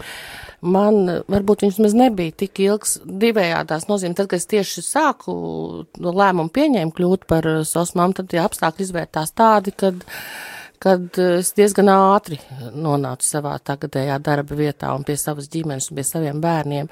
man 0.60 1.22
varbūt 1.30 1.64
viņš 1.66 1.80
maz 1.84 1.96
nebija 1.96 2.36
tik 2.44 2.60
ilgs 2.64 2.98
divējādās 3.04 3.88
nozīmē. 3.90 4.16
Tad, 4.18 4.30
kad 4.30 4.40
es 4.42 4.48
tieši 4.50 4.84
sāku 4.84 5.34
lēmumu 6.00 6.52
pieņēmu 6.54 6.94
kļūt 6.96 7.26
par 7.30 7.48
sosmāmu, 7.68 8.16
tad 8.18 8.30
tie 8.32 8.42
apstākļi 8.42 8.86
izvērtās 8.86 9.34
tādi, 9.36 9.74
kad 9.76 10.04
kad 10.80 11.18
eh, 11.20 11.38
es 11.40 11.52
diezgan 11.56 11.90
ātri 11.92 12.38
nonācu 12.72 13.26
savā 13.26 13.52
tagadējā 13.64 14.16
darba 14.24 14.56
vietā 14.56 14.94
un 14.96 15.04
pie 15.04 15.16
savas 15.20 15.50
ģimenes 15.52 15.90
un 15.90 15.98
pie 15.98 16.04
saviem 16.08 16.40
bērniem. 16.40 16.88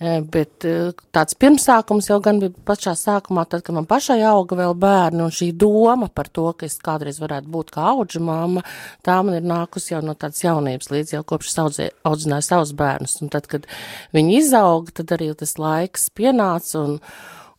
Eh, 0.00 0.18
Bet 0.30 0.66
eh, 0.68 0.90
tāds 1.14 1.36
pirmsākums 1.40 2.10
jau 2.10 2.20
gan 2.24 2.42
bija 2.42 2.52
pašā 2.68 2.92
sākumā, 3.00 3.46
tad, 3.48 3.64
kad 3.66 3.76
man 3.76 3.88
pašai 3.88 4.20
auga 4.28 4.58
vēl 4.60 4.76
bērni 4.80 5.24
un 5.24 5.34
šī 5.34 5.50
doma 5.56 6.10
par 6.12 6.28
to, 6.28 6.50
ka 6.52 6.68
es 6.68 6.76
kādreiz 6.84 7.22
varētu 7.22 7.50
būt 7.50 7.72
kā 7.74 7.88
auģa 7.94 8.22
mamma, 8.24 8.64
tā 9.06 9.16
man 9.24 9.40
ir 9.40 9.48
nākusi 9.48 9.94
jau 9.94 10.02
no 10.04 10.14
tādas 10.14 10.44
jaunības 10.44 10.92
līdz 10.92 11.16
jau 11.16 11.24
kopš 11.32 11.50
es 11.50 11.58
audzē- 11.64 11.90
audzināju 12.04 12.46
savus 12.46 12.76
bērnus. 12.76 13.18
Un 13.24 13.32
tad, 13.32 13.48
kad 13.50 13.68
viņi 14.16 14.38
izauga, 14.42 15.00
tad 15.00 15.16
arī 15.16 15.32
tas 15.34 15.56
laiks 15.58 16.10
pienāca 16.12 16.84
un 16.84 16.98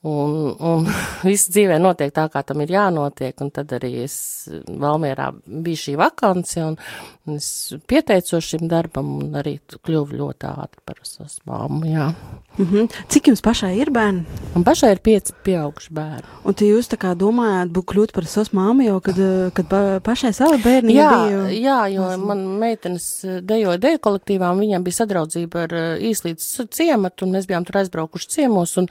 Un, 0.01 0.55
un 0.57 0.87
viss 1.29 1.51
dzīvē 1.53 1.77
notiek 1.77 2.09
tā, 2.15 2.25
kā 2.33 2.41
tam 2.45 2.63
ir 2.63 2.73
jānotiek, 2.73 3.35
un 3.43 3.51
tad 3.53 3.69
arī 3.77 3.91
es 4.07 4.15
Valmierā 4.49 5.29
bija 5.45 5.81
šī 5.83 5.93
vakance, 6.01 6.63
un 6.65 7.35
es 7.37 7.75
pieteicos 7.85 8.47
šim 8.47 8.65
darbam, 8.71 9.11
un 9.21 9.37
arī 9.37 9.59
kļuvu 9.77 10.17
ļoti 10.23 10.49
ātri 10.49 10.81
par 10.89 11.03
savas 11.05 11.37
mammu, 11.45 11.85
jā. 11.85 12.07
Mm 12.57 12.65
-hmm. 12.65 12.87
Cik 13.07 13.27
jums 13.27 13.41
pašai 13.41 13.77
ir 13.77 13.91
bērni? 13.91 14.25
Un 14.55 14.63
pašai 14.63 14.91
ir 14.91 14.99
pieci 14.99 15.33
pieauguši 15.43 15.93
bērni. 15.93 16.27
Un 16.43 16.53
tu 16.53 16.65
jūs 16.65 16.89
tā 16.89 16.97
kā 16.97 17.13
domājāt 17.15 17.69
būt 17.71 17.85
kļūt 17.85 18.11
par 18.13 18.25
savas 18.25 18.51
māmu 18.53 18.81
jau, 18.85 18.99
kad, 18.99 19.15
kad 19.53 19.67
pa, 19.67 19.99
pašai 20.03 20.33
savu 20.33 20.57
bērni 20.63 20.93
Jā, 20.93 21.09
bija? 21.09 21.47
jā, 21.47 21.93
jo 21.93 22.17
man 22.17 22.37
meitenes 22.59 23.23
eh, 23.23 23.41
dejoja 23.41 23.77
deju 23.77 23.97
kolektīvā, 23.99 24.51
un 24.51 24.59
viņiem 24.59 24.83
bija 24.83 24.93
sadraudzība 24.93 25.63
ar 25.63 25.73
eh, 25.73 26.09
īslīdz 26.11 26.67
ciematu, 26.71 27.25
un 27.25 27.31
mēs 27.31 27.47
bijām 27.47 27.65
tur 27.65 27.77
aizbraukuši 27.77 28.27
ciemos, 28.29 28.77
un, 28.77 28.87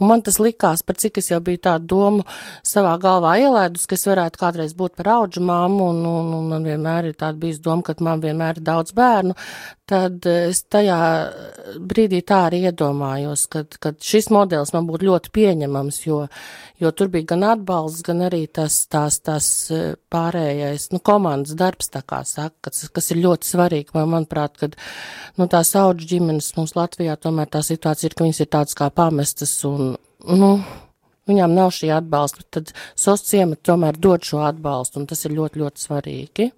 un 0.00 0.06
man 0.06 0.22
tas 0.22 0.38
likās, 0.50 0.84
par 0.86 0.98
cik 1.00 1.22
es 1.22 1.30
jau 1.32 1.40
biju 1.44 1.62
tādu 1.70 1.88
domu 1.94 2.26
savā 2.66 2.96
galvā 3.00 3.38
ielēdus, 3.40 3.88
ka 3.88 3.96
es 3.96 4.06
varētu 4.10 4.42
kādreiz 4.42 4.76
būt 4.76 4.98
par 5.00 5.14
auģu 5.16 5.42
māmu, 5.46 5.90
un, 5.94 6.04
un, 6.10 6.32
un 6.40 6.54
man 6.54 6.68
vienmēr 6.68 7.10
ir 7.10 7.18
tāda 7.18 7.40
bijis 7.40 7.62
doma, 7.64 7.86
ka 7.86 7.96
man 8.04 8.22
vienmēr 8.22 8.60
ir 8.60 8.66
daudz 8.66 8.94
bērnu, 8.96 9.36
tad 9.90 10.26
es 10.28 10.62
tajā 10.70 10.98
brīdī 11.90 12.20
tā 12.26 12.44
arī 12.48 12.62
iedomājos, 12.70 13.46
kad, 13.50 13.76
kad 13.82 13.98
šis 14.04 14.30
modelis 14.34 14.72
man 14.74 14.86
būtu 14.88 15.08
ļoti 15.08 15.32
pieņemams, 15.34 16.00
jo, 16.04 16.20
jo 16.82 16.92
tur 16.96 17.10
bija 17.12 17.32
gan 17.32 17.46
atbalsts, 17.52 18.04
gan 18.06 18.22
arī 18.28 18.44
tas, 18.46 18.82
tās, 18.92 19.20
tās 19.26 19.48
eh, 19.74 19.94
pārējais, 20.12 20.90
nu, 20.94 21.02
komandas 21.10 21.56
darbs, 21.58 21.90
tā 21.92 22.04
kā 22.06 22.22
saka, 22.28 22.54
kas, 22.68 22.84
kas 22.94 23.10
ir 23.14 23.22
ļoti 23.24 23.50
svarīgi, 23.50 23.96
man, 23.98 24.12
manuprāt, 24.14 24.58
kad, 24.60 24.78
nu, 25.40 25.48
tās 25.50 25.74
auģu 25.78 26.12
ģimenes 26.14 26.52
mums 26.58 26.76
Latvijā 26.78 27.18
tomēr 27.20 27.50
tā 27.50 27.64
situācija 27.66 28.10
ir, 28.10 28.16
ka 28.18 28.28
viņas 28.28 28.44
ir 28.44 28.52
tādas 28.54 28.78
kā 28.78 28.90
pamestas 28.94 29.56
un, 29.68 29.96
nu, 30.28 30.52
viņām 31.30 31.56
nav 31.56 31.72
šī 31.76 31.92
atbalsta, 31.94 32.44
tad 32.50 32.74
ciemati 32.96 33.62
tomēr 33.70 33.98
dod 33.98 34.26
šo 34.26 34.44
atbalstu, 34.48 35.02
un 35.02 35.10
tas 35.10 35.26
ir 35.26 35.36
ļoti, 35.36 35.64
ļoti 35.64 35.86
svarīgi. 35.88 36.52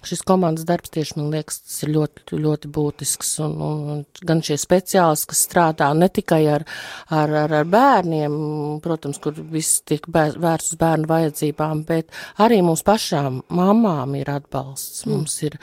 Šis 0.00 0.22
komandas 0.24 0.64
darbs 0.64 0.88
tieši 0.94 1.18
man 1.18 1.26
liekas, 1.34 1.58
tas 1.60 1.82
ir 1.84 1.90
ļoti, 1.92 2.38
ļoti 2.40 2.68
būtisks, 2.72 3.34
un, 3.44 3.56
un, 3.60 3.98
gan 4.24 4.40
šie 4.44 4.56
speciālisti, 4.56 5.28
kas 5.28 5.42
strādā 5.44 5.90
ne 5.92 6.08
tikai 6.08 6.38
ar, 6.48 6.64
ar, 7.12 7.34
ar, 7.42 7.52
ar 7.58 7.68
bērniem, 7.68 8.38
protams, 8.80 9.20
kur 9.20 9.36
viss 9.52 9.82
tiek 9.84 10.08
vērsts 10.08 10.72
uz 10.72 10.80
bērnu 10.80 11.10
vajadzībām, 11.10 11.84
bet 11.88 12.08
arī 12.40 12.62
mums 12.64 12.80
pašām 12.86 13.42
mamām 13.52 14.16
ir 14.16 14.32
atbalsts. 14.32 15.04
Mm. 15.04 15.18
Mums 15.18 15.36
ir, 15.44 15.60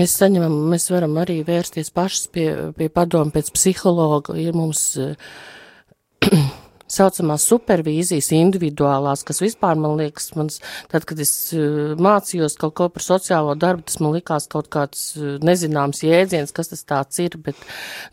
mēs 0.00 0.16
saņemam, 0.16 0.56
mēs 0.72 0.88
varam 0.94 1.20
arī 1.20 1.42
vērsties 1.44 1.92
pašas 1.92 2.32
pie, 2.32 2.48
pie 2.78 2.88
padomu 2.88 3.36
pēc 3.36 3.52
psihologa, 3.52 4.38
ir 4.40 4.56
mums 4.56 4.94
saucamās 6.88 7.44
supervīzijas 7.48 8.30
individuālās, 8.36 9.22
kas 9.26 9.42
vispār 9.42 9.76
man 9.80 9.96
liekas, 10.00 10.30
mans, 10.38 10.58
tad, 10.90 11.04
kad 11.08 11.20
es 11.22 11.32
uh, 11.56 11.94
mācījos 12.00 12.56
kaut 12.60 12.74
ko 12.78 12.88
par 12.92 13.04
sociālo 13.04 13.54
darbu, 13.60 13.84
tas 13.88 14.00
man 14.02 14.14
likās 14.16 14.48
kaut 14.50 14.70
kāds 14.72 15.02
uh, 15.18 15.36
nezināms 15.44 16.02
jēdziens, 16.06 16.54
kas 16.56 16.72
tas 16.72 16.84
tāds 16.88 17.20
ir, 17.24 17.36
bet, 17.44 17.60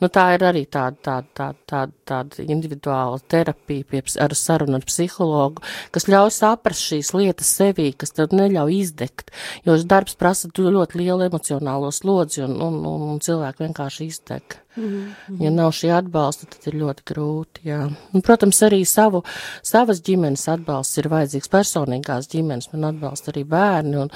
nu, 0.03 0.09
tā 0.11 0.27
ir 0.35 0.45
arī 0.47 0.65
tāda, 0.67 0.99
tāda, 1.07 1.31
tāda, 1.39 1.61
tāda, 1.71 1.95
tāda 2.11 2.47
individuāla 2.47 3.21
terapija 3.31 3.87
pie, 3.91 4.03
ar 4.21 4.35
sarunu 4.37 4.79
ar 4.79 4.87
psihologu, 4.87 5.63
kas 5.95 6.09
ļauj 6.11 6.33
saprast 6.35 6.89
šīs 6.91 7.13
lietas 7.15 7.55
sevī, 7.61 7.91
kas 7.95 8.15
tev 8.15 8.35
neļauj 8.35 8.75
izdegt, 8.81 9.31
jo 9.67 9.79
darbs 9.87 10.19
prasa 10.19 10.51
ļoti 10.55 10.99
lielu 10.99 11.29
emocionālo 11.29 11.91
slodzi 11.95 12.43
un, 12.45 12.59
un, 12.61 12.83
un, 12.91 13.23
cilvēki 13.23 13.65
vienkārši 13.65 14.11
izdeg. 14.11 14.59
Mm 14.75 14.83
-hmm. 15.27 15.43
Ja 15.43 15.51
nav 15.51 15.71
šī 15.71 15.91
atbalsta, 15.97 16.45
tad 16.45 16.67
ir 16.67 16.79
ļoti 16.81 17.03
grūti. 17.11 17.61
Jā. 17.63 17.91
Un, 18.13 18.21
protams, 18.21 18.61
arī 18.61 18.85
savu, 18.85 19.23
savas 19.63 20.01
ģimenes 20.01 20.47
atbalsts 20.51 20.97
ir 20.97 21.07
vajadzīgs. 21.09 21.49
Personīgās 21.49 22.27
ģimenes 22.27 22.73
man 22.73 22.83
atbalsta 22.83 23.31
arī 23.31 23.43
bērni. 23.43 23.97
Un, 23.97 24.09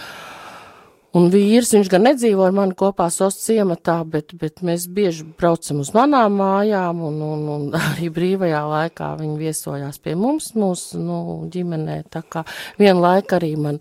un 1.13 1.29
vīrs, 1.31 1.73
viņš 1.73 1.89
gan 1.89 2.03
nedzīvo 2.03 2.45
ar 2.45 2.51
mani 2.51 2.73
kopā 2.73 3.09
sos 3.09 3.35
ciematā, 3.45 4.03
bet, 4.05 4.33
bet 4.33 4.61
mēs 4.61 4.87
bieži 4.87 5.23
braucam 5.37 5.79
uz 5.79 5.93
manām 5.93 6.35
mājām, 6.41 7.01
un, 7.01 7.21
un, 7.21 7.49
un 7.49 7.71
arī 7.89 8.09
brīvajā 8.09 8.63
laikā 8.69 9.15
viņi 9.19 9.37
viesojās 9.37 9.99
pie 9.99 10.15
mums, 10.15 10.53
mūsu 10.55 10.99
nu, 10.99 11.49
ģimenē. 11.51 12.03
Tā 12.09 12.21
kā 12.21 12.43
vienu 12.77 12.99
laiku 13.01 13.35
arī 13.35 13.55
man 13.55 13.79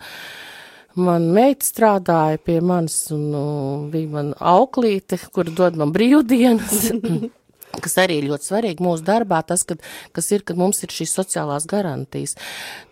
man 1.00 1.30
meita 1.34 1.66
strādāja 1.66 2.40
pie 2.42 2.60
manis, 2.64 3.00
un 3.14 3.24
nu, 3.32 3.42
bija 3.92 4.12
man 4.18 4.32
auklīte, 4.38 5.20
kur 5.34 5.50
dod 5.50 5.78
man 5.80 5.94
brīvdienas. 5.94 6.88
kas 7.82 7.98
arī 8.00 8.18
ir 8.20 8.28
ļoti 8.30 8.48
svarīgi 8.48 8.84
mūsu 8.84 9.04
darbā, 9.06 9.40
tas, 9.46 9.64
kad, 9.68 9.82
kas 10.16 10.30
ir, 10.34 10.44
kad 10.46 10.58
mums 10.60 10.80
ir 10.84 10.92
šīs 10.92 11.12
sociālās 11.18 11.66
garantijas. 11.68 12.34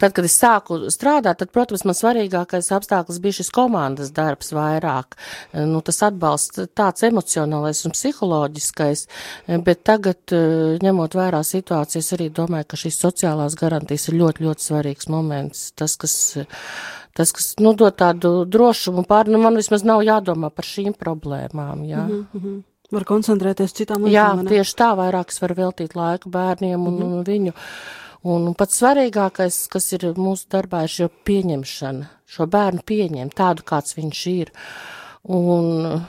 Tad, 0.01 0.15
kad 0.17 0.27
es 0.29 0.37
sāku 0.39 0.79
strādāt, 0.93 1.41
tad, 1.41 1.53
protams, 1.55 1.87
man 1.89 1.97
svarīgākais 1.99 2.71
apstākļus 2.77 3.21
bija 3.25 3.39
šis 3.41 3.53
komandas 3.55 4.13
darbs 4.17 4.53
vairāk, 4.57 5.17
nu, 5.57 5.81
tas 5.87 6.03
atbalsts 6.07 6.69
tāds 6.77 7.07
emocionālais 7.09 7.83
un 7.89 7.97
psiholoģiskais, 7.97 9.07
bet 9.67 9.85
tagad, 9.89 10.37
ņemot 10.85 11.17
vērā 11.19 11.43
situācijas, 11.47 12.13
arī 12.17 12.31
domāju, 12.35 12.71
ka 12.71 12.83
šīs 12.85 13.01
sociālās 13.03 13.59
garantijas 13.59 14.11
ir 14.11 14.21
ļoti, 14.21 14.47
ļoti 14.47 14.71
svarīgs 14.71 15.11
moments, 15.13 15.71
tas, 15.77 15.97
kas 16.01 16.17
tas, 17.17 17.33
kas 17.33 17.55
nu, 17.63 17.73
dod 17.79 17.97
tādu 17.97 18.45
drošumu 18.45 19.07
pār, 19.09 19.31
nu, 19.33 19.41
man 19.43 19.57
vismaz 19.59 19.85
nav 19.87 20.05
jādomā 20.05 20.51
par 20.53 20.69
šīm 20.69 20.97
problēmām, 21.01 21.85
jā. 21.89 22.07
Mm 22.07 22.27
-hmm. 22.33 22.65
Var 22.95 23.05
koncentrēties 23.05 23.73
citām 23.75 24.05
lietām. 24.07 24.45
Jā, 24.45 24.49
tieši 24.49 24.75
tā 24.79 24.93
vairāk 24.95 25.33
es 25.33 25.41
varu 25.43 25.55
veltīt 25.55 25.97
laiku 25.99 26.31
bērniem 26.31 26.87
un, 26.87 26.95
mm 26.95 27.03
-hmm. 27.03 27.15
un 27.15 27.25
viņu. 27.25 27.53
Un 28.27 28.55
pats 28.55 28.81
svarīgākais, 28.81 29.69
kas 29.71 29.93
ir 29.93 30.01
mūsu 30.19 30.47
darbā, 30.51 30.83
ir 30.83 30.89
šo 30.89 31.09
pieņemšana, 31.25 32.07
šo 32.27 32.47
bērnu 32.47 32.81
pieņemt 32.87 33.35
tādu, 33.35 33.63
kāds 33.63 33.97
viņš 33.97 34.27
ir. 34.27 34.51
Un, 35.23 36.03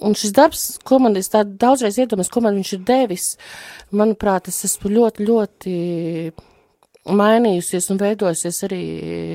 un 0.00 0.14
šis 0.14 0.32
darbs, 0.32 0.78
ko 0.84 0.98
man 0.98 1.16
es 1.16 1.28
tā 1.28 1.42
daudzreiz 1.44 1.98
iedomājos, 1.98 2.30
ko 2.30 2.40
man 2.40 2.54
viņš 2.54 2.72
ir 2.72 2.78
devis, 2.78 3.36
manuprāt, 3.90 4.48
es 4.48 4.64
esmu 4.64 4.90
ļoti, 4.90 5.26
ļoti 5.26 5.72
mainījusies 7.10 7.90
un 7.90 8.02
veidojusies 8.02 8.64
arī 8.68 8.82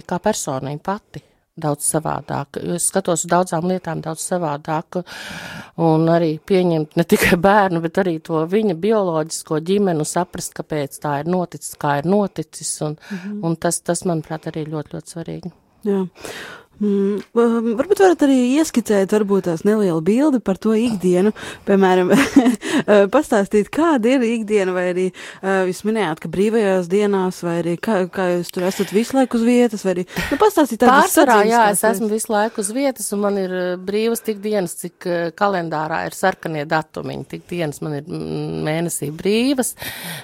kā 0.08 0.20
personība 0.24 0.94
pati 0.94 1.24
daudz 1.58 1.88
savādāk. 1.90 2.60
Es 2.76 2.88
skatos 2.92 3.26
uz 3.26 3.32
daudzām 3.32 3.66
lietām 3.70 4.02
daudz 4.06 4.22
savādāk 4.30 5.00
un 5.82 6.06
arī 6.14 6.36
pieņemt 6.38 6.98
ne 7.00 7.06
tikai 7.10 7.40
bērnu, 7.48 7.82
bet 7.84 7.98
arī 8.04 8.18
to 8.24 8.44
viņa 8.50 8.78
bioloģisko 8.84 9.62
ģimenu, 9.72 10.06
saprast, 10.08 10.54
kāpēc 10.58 11.00
tā 11.04 11.20
ir 11.24 11.32
noticis, 11.34 11.74
kā 11.82 11.98
ir 12.02 12.10
noticis, 12.10 12.76
un, 12.86 12.98
mm 12.98 13.18
-hmm. 13.18 13.40
un 13.48 13.56
tas, 13.56 13.82
tas, 13.82 14.06
manuprāt, 14.06 14.48
arī 14.52 14.68
ļoti, 14.70 14.94
ļoti 14.94 15.16
svarīgi. 15.16 15.52
Jā. 15.88 16.06
Mm, 16.78 17.24
varbūt 17.34 18.02
varat 18.04 18.24
arī 18.28 18.36
ieskicēt, 18.60 19.10
varbūt 19.16 19.48
tās 19.48 19.64
nelielu 19.66 19.98
bildi 20.06 20.38
par 20.46 20.60
to 20.62 20.76
ikdienu, 20.78 21.32
piemēram, 21.66 22.12
pastāstīt, 23.16 23.72
kāda 23.74 24.12
ir 24.14 24.26
ikdiena, 24.28 24.76
vai 24.76 24.84
arī 24.92 25.06
uh, 25.10 25.64
jūs 25.66 25.82
minējāt, 25.88 26.22
ka 26.22 26.30
brīvajās 26.36 26.90
dienās, 26.92 27.40
vai 27.46 27.56
arī 27.64 27.74
kā, 27.82 28.04
kā 28.14 28.28
jūs 28.36 28.54
tur 28.54 28.68
esat 28.70 28.94
visu 28.94 29.18
laiku 29.18 29.40
uz 29.40 29.46
vietas, 29.48 29.86
vai 29.88 29.96
arī, 29.96 30.04
nu, 30.30 30.38
pastāstīt 30.44 30.84
tādas 30.84 31.08
Pārsvarā, 31.08 31.40
jā, 31.50 31.64
es 31.74 31.82
esmu 31.90 32.12
visu 32.12 32.30
laiku 32.36 32.62
uz 32.62 32.70
vietas, 32.78 33.10
un 33.18 33.26
man 33.26 33.42
ir 33.42 33.58
brīvas 33.82 34.22
tik 34.28 34.38
dienas, 34.46 34.78
cik 34.78 35.10
kalendārā 35.40 36.04
ir 36.06 36.18
sarkanie 36.18 36.68
datumiņi, 36.70 37.28
tik 37.34 37.50
dienas 37.50 37.82
man 37.82 37.98
ir 38.04 38.06
mm, 38.06 38.62
mēnesī 38.70 39.10
brīvas, 39.18 39.74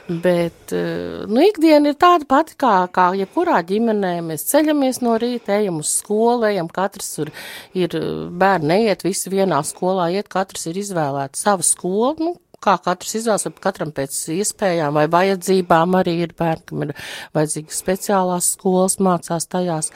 bet, 0.05 0.69
nu, 0.69 1.41
ikdiena 1.49 1.95
ir 1.95 1.97
tāda 1.97 2.29
pati 2.29 2.61
kā, 2.61 2.75
kā 2.93 3.09
jebkurā 3.17 3.63
ģimenē, 3.73 4.15
mēs 4.29 4.45
ceļamies 4.53 5.01
no 5.01 5.17
rīta, 5.17 5.57
ejam 5.57 5.81
uz 5.81 5.97
skolu, 5.97 6.42
skolējam, 6.43 6.69
katrs 6.71 7.13
tur 7.15 7.31
ir 7.73 7.93
bērni 8.31 8.67
neiet, 8.73 9.03
visi 9.03 9.31
vienā 9.31 9.63
skolā 9.63 10.11
iet, 10.13 10.27
katrs 10.27 10.67
ir 10.67 10.77
izvēlēts 10.77 11.43
savu 11.43 11.63
skolu, 11.63 12.15
nu, 12.19 12.33
kā 12.63 12.77
katrs 12.79 13.15
izvēlas, 13.19 13.47
katram 13.59 13.91
pēc 13.91 14.15
iespējām 14.37 14.95
vai 14.95 15.07
vajadzībām 15.11 15.95
arī 15.99 16.13
ir 16.23 16.33
bērni, 16.37 16.63
kam 16.65 16.83
ir 16.85 16.93
vajadzīgas 17.35 17.79
speciālās 17.83 18.51
skolas, 18.55 18.99
mācās 19.03 19.47
tajās. 19.51 19.91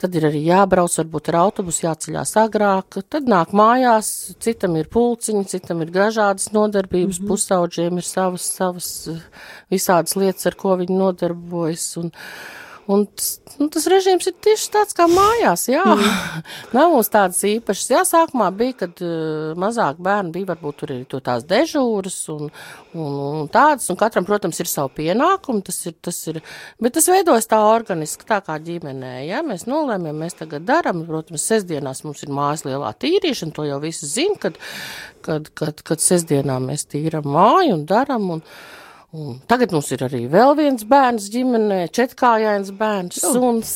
Tad 0.00 0.14
ir 0.16 0.28
arī 0.28 0.44
jābrauc, 0.46 0.94
varbūt 1.00 1.28
ar 1.28 1.40
autobusu 1.42 1.84
jāceļās 1.84 2.34
agrāk, 2.40 3.00
tad 3.12 3.28
nāk 3.28 3.52
mājās, 3.52 4.34
citam 4.40 4.76
ir 4.80 4.88
pulciņi, 4.92 5.44
citam 5.52 5.82
ir 5.84 5.92
dažādas 5.92 6.52
nodarbības, 6.54 7.18
mm 7.18 7.24
-hmm. 7.24 7.28
pusauģiem 7.28 7.98
ir 7.98 8.08
savas, 8.08 8.48
savas 8.56 8.88
visādas 9.70 10.16
lietas, 10.16 10.46
ar 10.46 10.56
ko 10.56 10.78
viņi 10.80 10.96
nodarbojas. 10.96 11.90
Un, 12.00 12.12
Un 12.88 13.02
nu, 13.60 13.66
tas 13.68 13.84
režīms 13.92 14.30
ir 14.30 14.34
tieši 14.44 14.70
tāds 14.72 14.96
kā 14.96 15.04
mājās, 15.12 15.66
jā. 15.68 15.82
Mm. 15.84 16.44
Nav 16.76 16.94
mums 16.94 17.10
tādas 17.12 17.42
īpašas. 17.44 17.90
Jā, 17.92 18.04
sākumā 18.08 18.46
bija, 18.56 18.78
kad 18.84 19.02
uh, 19.04 19.52
mazāk 19.60 19.98
bērni 20.00 20.32
bija, 20.38 20.48
varbūt 20.54 20.78
tur 20.80 20.94
ir 20.94 21.02
to 21.10 21.20
tās 21.24 21.44
dežūras 21.48 22.16
un, 22.32 22.48
un, 22.96 23.18
un 23.42 23.50
tādas, 23.52 23.90
un 23.92 23.98
katram, 24.00 24.24
protams, 24.28 24.62
ir 24.64 24.70
savu 24.72 24.94
pienākumu, 24.96 25.60
tas 25.68 25.82
ir, 25.90 25.98
tas 26.08 26.22
ir, 26.32 26.40
bet 26.80 26.96
tas 26.96 27.10
veidojas 27.12 27.50
tā 27.52 27.60
organiski, 27.74 28.24
tā 28.32 28.40
kā 28.46 28.56
ģimenē, 28.70 29.12
jā, 29.28 29.44
mēs 29.44 29.68
nolēmjam, 29.68 30.24
mēs 30.24 30.40
tagad 30.40 30.64
daram, 30.68 31.04
protams, 31.08 31.44
sestdienās 31.44 32.06
mums 32.08 32.24
ir 32.24 32.32
mājas 32.32 32.64
lielā 32.64 32.94
tīrīšana, 33.04 33.52
to 33.52 33.68
jau 33.68 33.82
visi 33.84 34.08
zina, 34.08 34.40
kad, 34.48 34.56
kad, 35.28 35.52
kad, 35.60 35.84
kad 35.92 36.08
sestdienā 36.08 36.56
mēs 36.64 36.88
tīram 36.88 37.28
māju 37.36 37.76
un 37.76 37.88
daram, 37.92 38.32
un, 38.38 38.46
Un 39.16 39.38
tagad 39.48 39.72
mums 39.72 39.86
ir 39.94 40.02
arī 40.04 40.26
vēl 40.28 40.50
viens 40.58 40.82
bērns 40.84 41.30
ģimenē, 41.32 41.78
četrkājains 41.96 42.68
bērns, 42.76 43.22
suns. 43.22 43.70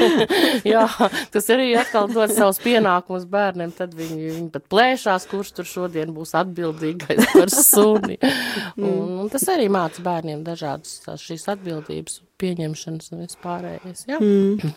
Jā, 0.72 0.86
tas 1.34 1.50
arī 1.52 1.74
atkal 1.76 2.08
dod 2.08 2.32
savus 2.32 2.62
pienākumus 2.64 3.26
bērniem, 3.28 3.74
tad 3.76 3.92
viņi, 3.98 4.16
viņi 4.38 4.48
pat 4.54 4.64
plēšās, 4.72 5.28
kurš 5.28 5.52
tur 5.58 5.68
šodien 5.68 6.14
būs 6.16 6.32
atbildīgais 6.40 7.28
par 7.34 7.52
suni. 7.52 8.16
Un, 8.80 9.20
un 9.20 9.28
tas 9.30 9.44
arī 9.52 9.68
māca 9.72 10.00
bērniem 10.04 10.40
dažādas 10.46 11.20
šīs 11.20 11.44
atbildības, 11.52 12.22
pieņemšanas 12.40 13.12
un 13.12 13.22
vispārējais. 13.26 14.06
Jā. 14.08 14.18
Mm. 14.18 14.72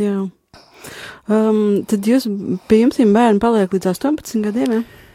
Jā. 0.00 0.18
Um, 1.28 1.82
tad 1.88 2.08
jūs 2.08 2.24
pie 2.70 2.80
jums 2.86 2.98
bērni 3.00 3.42
paliek 3.42 3.76
līdz 3.76 3.92
18 3.92 4.48
gadiem, 4.48 4.78
ja? 4.80 5.05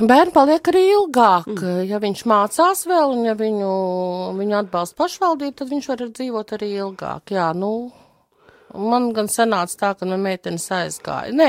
Bērni 0.00 0.32
paliek 0.34 0.72
arī 0.72 0.82
ilgāk. 0.94 1.50
Mm. 1.52 1.84
Ja 1.90 2.00
viņš 2.02 2.24
mācās 2.30 2.86
vēl, 2.88 3.12
un 3.16 3.28
ja 3.28 3.36
viņu, 3.38 3.70
viņu 4.38 4.58
atbalsta 4.62 4.98
pašvaldība, 5.04 5.58
tad 5.60 5.72
viņš 5.72 5.92
var 5.92 6.08
dzīvot 6.08 6.56
arī 6.56 6.72
ilgāk. 6.80 7.32
Jā, 7.36 7.52
nu, 7.56 7.72
man 8.74 9.08
gan 9.16 9.28
sanāca 9.30 9.78
tā, 9.80 9.90
ka 9.98 10.08
man 10.08 10.22
meitenes 10.24 10.66
aizgāja. 10.74 11.32
Nē, 11.36 11.48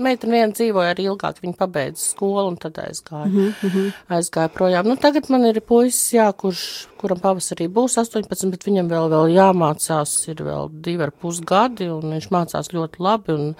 meitene 0.00 0.36
viena 0.36 0.56
dzīvoja 0.56 0.94
arī 0.94 1.06
ilgāk, 1.10 1.40
viņa 1.44 1.56
pabeidza 1.58 2.04
skolu 2.04 2.48
un 2.52 2.58
tad 2.60 2.78
aizgāja. 2.82 3.28
Mm 3.30 3.54
-hmm. 3.62 3.92
Aizgāja 4.18 4.52
projām. 4.54 4.88
Nu, 4.88 4.96
tagad 4.96 5.30
man 5.30 5.44
ir 5.46 5.60
puisis, 5.60 6.12
jā, 6.14 6.32
kurš, 6.32 6.88
kuram 7.00 7.20
pavasarī 7.20 7.68
būs 7.68 7.98
18, 7.98 8.50
bet 8.50 8.66
viņam 8.66 8.88
vēl, 8.88 9.08
vēl 9.14 9.34
jāmācās, 9.36 10.28
ir 10.28 10.42
vēl 10.44 10.70
divi 10.72 11.02
ar 11.02 11.10
pus 11.10 11.40
gadi, 11.40 11.90
un 11.90 12.02
viņš 12.02 12.30
mācās 12.30 12.72
ļoti 12.72 12.96
labi. 12.98 13.32
Un, 13.32 13.54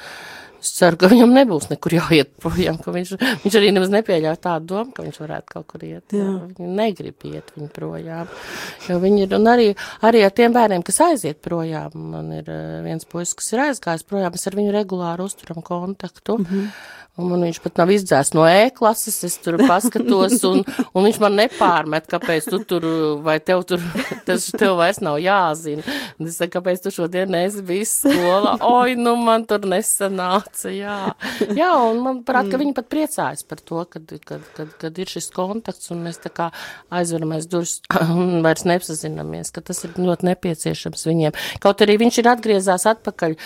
Es 0.60 0.74
ceru, 0.76 0.98
ka 1.00 1.08
viņam 1.08 1.32
nebūs 1.32 1.70
nekur 1.70 1.94
jāiet 1.96 2.32
projām, 2.42 2.78
ka 2.82 2.92
viņš, 2.94 3.14
viņš 3.44 3.56
arī 3.60 3.72
nemaz 3.72 3.92
nepieļauj 3.94 4.38
tādu 4.44 4.68
domu, 4.74 4.92
ka 4.96 5.04
viņš 5.06 5.20
varētu 5.22 5.54
kaut 5.54 5.66
kur 5.72 5.86
iet. 5.88 6.04
Jā. 6.12 6.26
Viņi 6.58 6.70
negrib 6.76 7.26
iet 7.30 7.52
viņu 7.56 7.70
projām. 7.74 8.30
Jo 8.88 9.00
viņi 9.00 9.24
ir, 9.24 9.34
un 9.38 9.50
arī, 9.50 9.68
arī 10.06 10.22
ar 10.26 10.34
tiem 10.36 10.54
bērniem, 10.56 10.84
kas 10.86 11.00
aiziet 11.08 11.40
projām, 11.44 11.96
man 12.12 12.32
ir 12.36 12.50
eh, 12.52 12.80
viens 12.84 13.08
puisis, 13.08 13.36
kas 13.40 13.52
ir 13.54 13.64
aizgājis 13.70 14.06
projām, 14.08 14.36
es 14.36 14.48
ar 14.50 14.58
viņu 14.60 14.76
regulāri 14.76 15.24
uzturam 15.24 15.64
kontaktu. 15.64 16.38
Mm 16.40 16.50
-hmm. 16.50 16.72
Un 17.18 17.26
man 17.26 17.42
viņš 17.42 17.58
pat 17.64 17.80
nav 17.80 17.90
izdzēs 17.90 18.30
no 18.36 18.44
E-klases, 18.46 19.16
es 19.26 19.34
tur 19.42 19.58
paskatos, 19.58 20.36
un, 20.46 20.62
un 20.94 21.06
viņš 21.06 21.18
man 21.20 21.34
nepārmet, 21.40 22.06
kāpēc 22.08 22.46
tu 22.52 22.60
tur, 22.70 22.86
vai 23.26 23.36
tev 23.42 23.64
tur, 23.68 23.82
tas 24.28 24.46
tev 24.54 24.76
vairs 24.78 25.02
nav 25.02 25.18
jāzina. 25.20 25.82
Un 26.20 26.30
es 26.30 26.38
saku, 26.38 26.54
kāpēc 26.56 26.84
tu 26.84 26.92
šodien 26.94 27.32
neesi 27.34 27.64
bijis 27.66 27.96
skolā? 28.04 28.54
Oi, 28.76 28.94
nu 28.98 29.16
man 29.20 29.44
tur 29.50 29.66
nesanāca, 29.68 30.70
jā. 30.72 30.96
Jā, 31.58 31.72
un 31.90 32.00
man 32.06 32.22
prāt, 32.26 32.48
ka 32.52 32.62
viņi 32.62 32.76
pat 32.78 32.88
priecājas 32.94 33.44
par 33.48 33.60
to, 33.60 33.82
kad, 33.90 34.16
kad, 34.24 34.46
kad, 34.56 34.72
kad 34.80 35.02
ir 35.02 35.10
šis 35.10 35.28
kontakts, 35.34 35.90
un 35.92 36.06
mēs 36.06 36.22
tā 36.22 36.32
kā 36.32 36.48
aizveramies 36.94 37.50
durvis 37.50 37.80
un 38.14 38.40
vairs 38.46 38.64
nepazinamies, 38.70 39.50
ka 39.52 39.66
tas 39.66 39.82
ir 39.84 39.98
ļoti 39.98 40.30
nepieciešams 40.30 41.06
viņiem. 41.10 41.38
Kaut 41.60 41.82
arī 41.84 41.98
viņš 42.06 42.22
ir 42.22 42.32
atgriezās 42.32 42.86
atpakaļ 42.94 43.36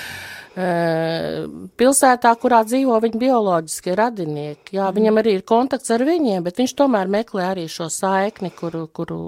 pilsētā, 0.55 2.35
kurā 2.39 2.61
dzīvo 2.67 2.99
viņa 3.03 3.21
bioloģiskie 3.23 3.97
radinieki. 3.99 4.77
Jā, 4.79 4.91
viņam 4.95 5.19
arī 5.23 5.39
ir 5.39 5.47
kontakts 5.49 5.91
ar 5.95 6.05
viņiem, 6.07 6.45
bet 6.47 6.61
viņš 6.63 6.77
tomēr 6.79 7.11
meklē 7.11 7.49
arī 7.51 7.67
šo 7.71 7.89
saikni, 7.91 8.53
kuru, 8.55 8.87
kuru, 8.95 9.19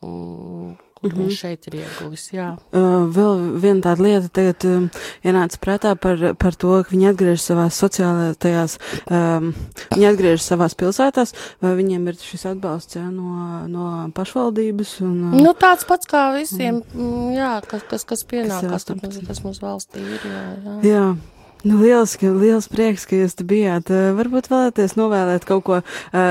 kur 0.00 0.89
mm 1.02 1.10
-hmm. 1.10 1.30
šeit 1.30 1.66
ir 1.66 1.74
ieguvis. 1.74 2.28
Jā. 2.32 2.56
Uh, 2.72 3.08
vēl 3.14 3.60
viena 3.60 3.80
tāda 3.80 4.02
lieta 4.02 4.28
tagad 4.28 4.64
um, 4.64 4.90
ienāca 5.24 5.56
prātā 5.58 5.94
par, 5.96 6.34
par 6.34 6.54
to, 6.54 6.82
ka 6.84 6.90
viņi 6.90 7.08
atgriežas 7.10 7.46
savās 7.50 7.80
sociālajās, 7.82 8.78
um, 9.10 9.54
viņi 9.94 10.06
atgriežas 10.12 10.46
savās 10.46 10.74
pilsētās, 10.74 11.34
vai 11.60 11.74
viņiem 11.76 12.08
ir 12.08 12.16
šis 12.16 12.46
atbalsts 12.46 12.96
jā, 12.96 13.10
no, 13.10 13.66
no 13.68 14.10
pašvaldības? 14.14 15.00
Un, 15.00 15.32
uh, 15.32 15.40
nu, 15.40 15.54
tāds 15.54 15.86
pats 15.86 16.06
kā 16.06 16.34
visiem, 16.36 16.82
un, 16.94 17.32
jā, 17.32 17.60
kas, 17.66 17.82
kas, 17.88 18.04
kas 18.04 18.24
pienākās, 18.24 18.84
kas, 18.84 19.20
kas 19.26 19.44
mums 19.44 19.60
valstī 19.60 20.00
ir. 20.00 20.20
Jā, 20.24 20.46
jā. 20.64 20.80
jā. 20.90 21.14
Nu, 21.60 21.76
liels, 21.82 22.14
liels 22.22 22.70
prieks, 22.72 23.02
ka 23.04 23.18
jūs 23.18 23.34
te 23.36 23.44
bijāt. 23.44 23.90
Uh, 23.92 24.14
varbūt 24.16 24.48
vēlaties 24.48 24.94
novēlēt 24.96 25.44
kaut 25.48 25.64
ko 25.66 25.76
uh, 25.80 25.84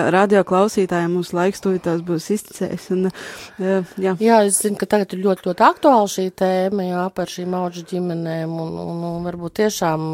radio 0.10 0.42
klausītājiem. 0.48 1.12
Mūsu 1.14 1.36
laiks 1.38 1.62
tūlītās 1.62 2.02
būs 2.06 2.30
izcējis. 2.34 2.88
Un, 2.96 3.12
uh, 3.12 3.92
jā. 4.02 4.16
jā, 4.18 4.40
es 4.48 4.58
zinu, 4.64 4.80
ka 4.80 4.88
tagad 4.90 5.14
ir 5.14 5.22
ļoti, 5.28 5.46
ļoti 5.46 5.66
aktuāla 5.68 6.08
šī 6.10 6.26
tēma, 6.42 6.88
jā, 6.88 7.04
par 7.14 7.30
šīm 7.30 7.54
auģu 7.60 7.84
ģimenēm. 7.92 8.56
Un, 8.64 8.72
un, 8.82 9.04
un 9.12 9.28
varbūt 9.28 9.60
tiešām 9.62 10.08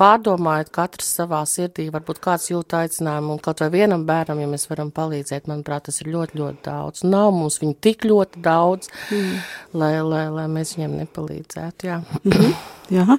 pārdomājot 0.00 0.72
katrs 0.76 1.08
savā 1.20 1.40
sirdī, 1.48 1.88
varbūt 1.94 2.20
kāds 2.20 2.50
jūt 2.52 2.76
aicinājumu 2.82 3.38
un 3.38 3.40
kaut 3.40 3.64
vai 3.64 3.70
vienam 3.78 4.04
bērnam, 4.08 4.42
ja 4.44 4.50
mēs 4.50 4.68
varam 4.68 4.92
palīdzēt, 4.92 5.48
manuprāt, 5.48 5.86
tas 5.88 6.02
ir 6.04 6.12
ļoti, 6.12 6.36
ļoti 6.42 6.60
daudz. 6.68 7.06
Nav 7.08 7.32
mums 7.38 7.56
viņu 7.64 7.78
tik 7.80 8.04
ļoti 8.10 8.44
daudz, 8.44 8.92
mm. 9.08 9.40
lai, 9.80 9.94
lai, 10.04 10.26
lai 10.36 10.46
mēs 10.52 10.76
viņiem 10.76 11.00
nepalīdzētu, 11.00 11.88
jā. 11.88 12.02
Mm 12.20 12.36
-hmm. 12.36 12.78
Jā, 12.90 13.16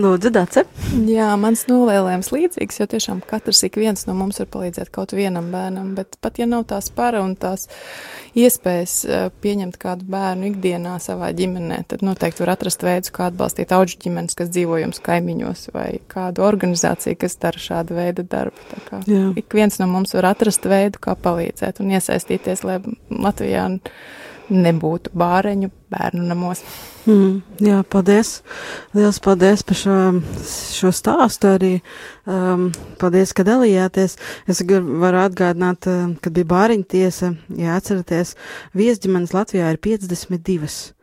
lūdzu, 0.00 0.30
Dace. 0.32 0.62
Jā, 1.04 1.28
mans 1.40 1.66
novēlējums 1.68 2.30
līdzīgs, 2.32 2.78
jo 2.80 2.86
tiešām 2.88 3.20
katrs 3.28 3.60
ik 3.66 3.76
viens 3.76 4.06
no 4.08 4.14
mums 4.16 4.40
var 4.40 4.48
palīdzēt 4.54 4.88
kaut 4.94 5.12
vienam 5.16 5.50
bērnam, 5.52 5.90
bet 5.98 6.16
pat 6.24 6.40
ja 6.40 6.46
nav 6.48 6.64
tās 6.70 6.88
para 6.96 7.20
un 7.24 7.34
tās 7.36 7.66
iespējas 8.36 8.94
uh, 9.04 9.26
pieņemt 9.44 9.76
kādu 9.80 10.08
bērnu 10.12 10.48
ikdienā 10.50 10.96
savā 11.04 11.28
ģimenē, 11.36 11.82
tad 11.92 12.04
noteikti 12.06 12.44
var 12.44 12.54
atrast 12.54 12.84
veidus, 12.86 13.12
kā 13.12 13.28
atbalstīt 13.28 13.74
auģu 13.76 14.00
ģimenes, 14.06 14.36
kas 14.38 14.52
dzīvo 14.54 14.80
jums 14.80 15.02
kaimiņos, 15.04 15.68
vai 15.76 15.88
kādu 16.12 16.46
organizāciju, 16.48 17.18
kas 17.20 17.36
dara 17.42 17.60
šādu 17.60 17.98
veidu 18.00 18.24
darbu. 18.24 18.68
Tā 18.72 18.84
kā 18.88 19.02
Jā. 19.10 19.26
ik 19.36 19.56
viens 19.56 19.76
no 19.82 19.90
mums 19.92 20.16
var 20.16 20.32
atrast 20.32 20.64
veidu, 20.68 21.02
kā 21.04 21.18
palīdzēt 21.20 21.84
un 21.84 21.92
iesaistīties, 21.98 22.64
lai 22.64 22.80
Latvijā 23.12 23.68
nebūtu 24.50 25.12
bāreņu 25.16 25.70
bērnu 25.92 26.24
namos. 26.26 26.62
Mm, 27.06 27.38
jā, 27.62 27.80
paldies. 27.90 28.40
Liels 28.96 29.20
paldies 29.22 29.62
par 29.66 29.78
šo, 29.78 29.96
šo 30.46 30.90
stāstu 30.94 31.52
arī. 31.52 31.72
Um, 32.26 32.68
paldies, 33.00 33.34
ka 33.36 33.46
dalījāties. 33.46 34.18
Es 34.50 34.62
varu 34.66 35.22
atgādināt, 35.22 35.86
uh, 35.90 36.10
kad 36.22 36.34
bija 36.36 36.50
bāriņu 36.50 36.90
tiesa, 36.96 37.32
ja 37.58 37.78
atceraties, 37.78 38.34
viesģimenes 38.74 39.34
Latvijā 39.36 39.70
ir 39.74 39.82
52. 39.82 40.95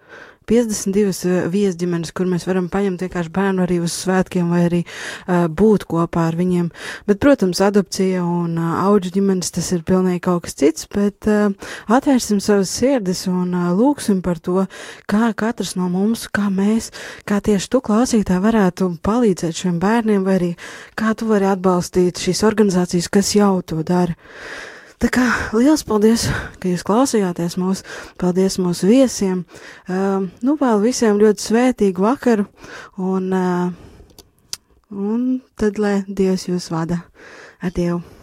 52 0.50 1.30
eh, 1.30 1.46
viesģimenes, 1.54 2.12
kur 2.16 2.28
mēs 2.30 2.46
varam 2.48 2.70
paņemt 2.72 3.04
vienkārši 3.06 3.32
bērnu 3.34 3.64
arī 3.66 3.80
uz 3.84 3.96
svētkiem 4.04 4.50
vai 4.54 4.64
arī 4.68 4.82
uh, 4.84 5.46
būt 5.48 5.86
kopā 5.90 6.28
ar 6.30 6.38
viņiem. 6.40 6.70
Bet, 7.08 7.20
protams, 7.24 7.62
adopcija 7.64 8.24
un 8.26 8.58
uh, 8.60 8.74
auģu 8.88 9.14
ģimenes 9.18 9.54
tas 9.56 9.72
ir 9.76 9.86
pilnīgi 9.88 10.24
kaut 10.28 10.46
kas 10.48 10.58
cits, 10.60 10.90
bet 10.94 11.30
uh, 11.32 11.54
atvērsim 11.88 12.42
savas 12.44 12.74
sirdis 12.74 13.26
un 13.32 13.54
uh, 13.56 13.72
lūksim 13.78 14.22
par 14.26 14.42
to, 14.44 14.66
kā 15.10 15.32
katrs 15.38 15.76
no 15.80 15.90
mums, 15.94 16.28
kā 16.34 16.50
mēs, 16.54 16.92
kā 17.30 17.40
tieši 17.44 17.72
tu 17.74 17.84
klausītāji 17.86 18.44
varētu 18.44 18.92
palīdzēt 19.06 19.64
šiem 19.64 19.80
bērniem 19.84 20.28
vai 20.28 20.38
arī 20.40 20.52
kā 21.00 21.16
tu 21.18 21.30
vari 21.32 21.50
atbalstīt 21.52 22.22
šīs 22.22 22.44
organizācijas, 22.48 23.10
kas 23.14 23.34
jau 23.38 23.56
to 23.66 23.84
dara. 23.88 24.18
Tā 25.04 25.10
kā 25.12 25.24
liels 25.52 25.82
paldies, 25.84 26.22
ka 26.64 26.70
jūs 26.72 26.86
klausījāties 26.88 27.58
mūs, 27.60 27.82
paldies 28.22 28.56
mūsu 28.56 28.88
viesiem. 28.88 29.42
Uh, 29.84 30.30
nu, 30.48 30.56
vēl 30.62 30.80
visiem 30.80 31.20
ļoti 31.20 31.44
svētīgu 31.50 32.08
vakaru, 32.08 32.48
un, 33.04 33.28
uh, 33.36 34.16
un 34.96 35.30
tad, 35.60 35.84
lai 35.84 35.98
Dievs 36.08 36.48
jūs 36.48 36.72
vada. 36.72 37.04
Ar 37.60 37.76
Dievu! 37.76 38.23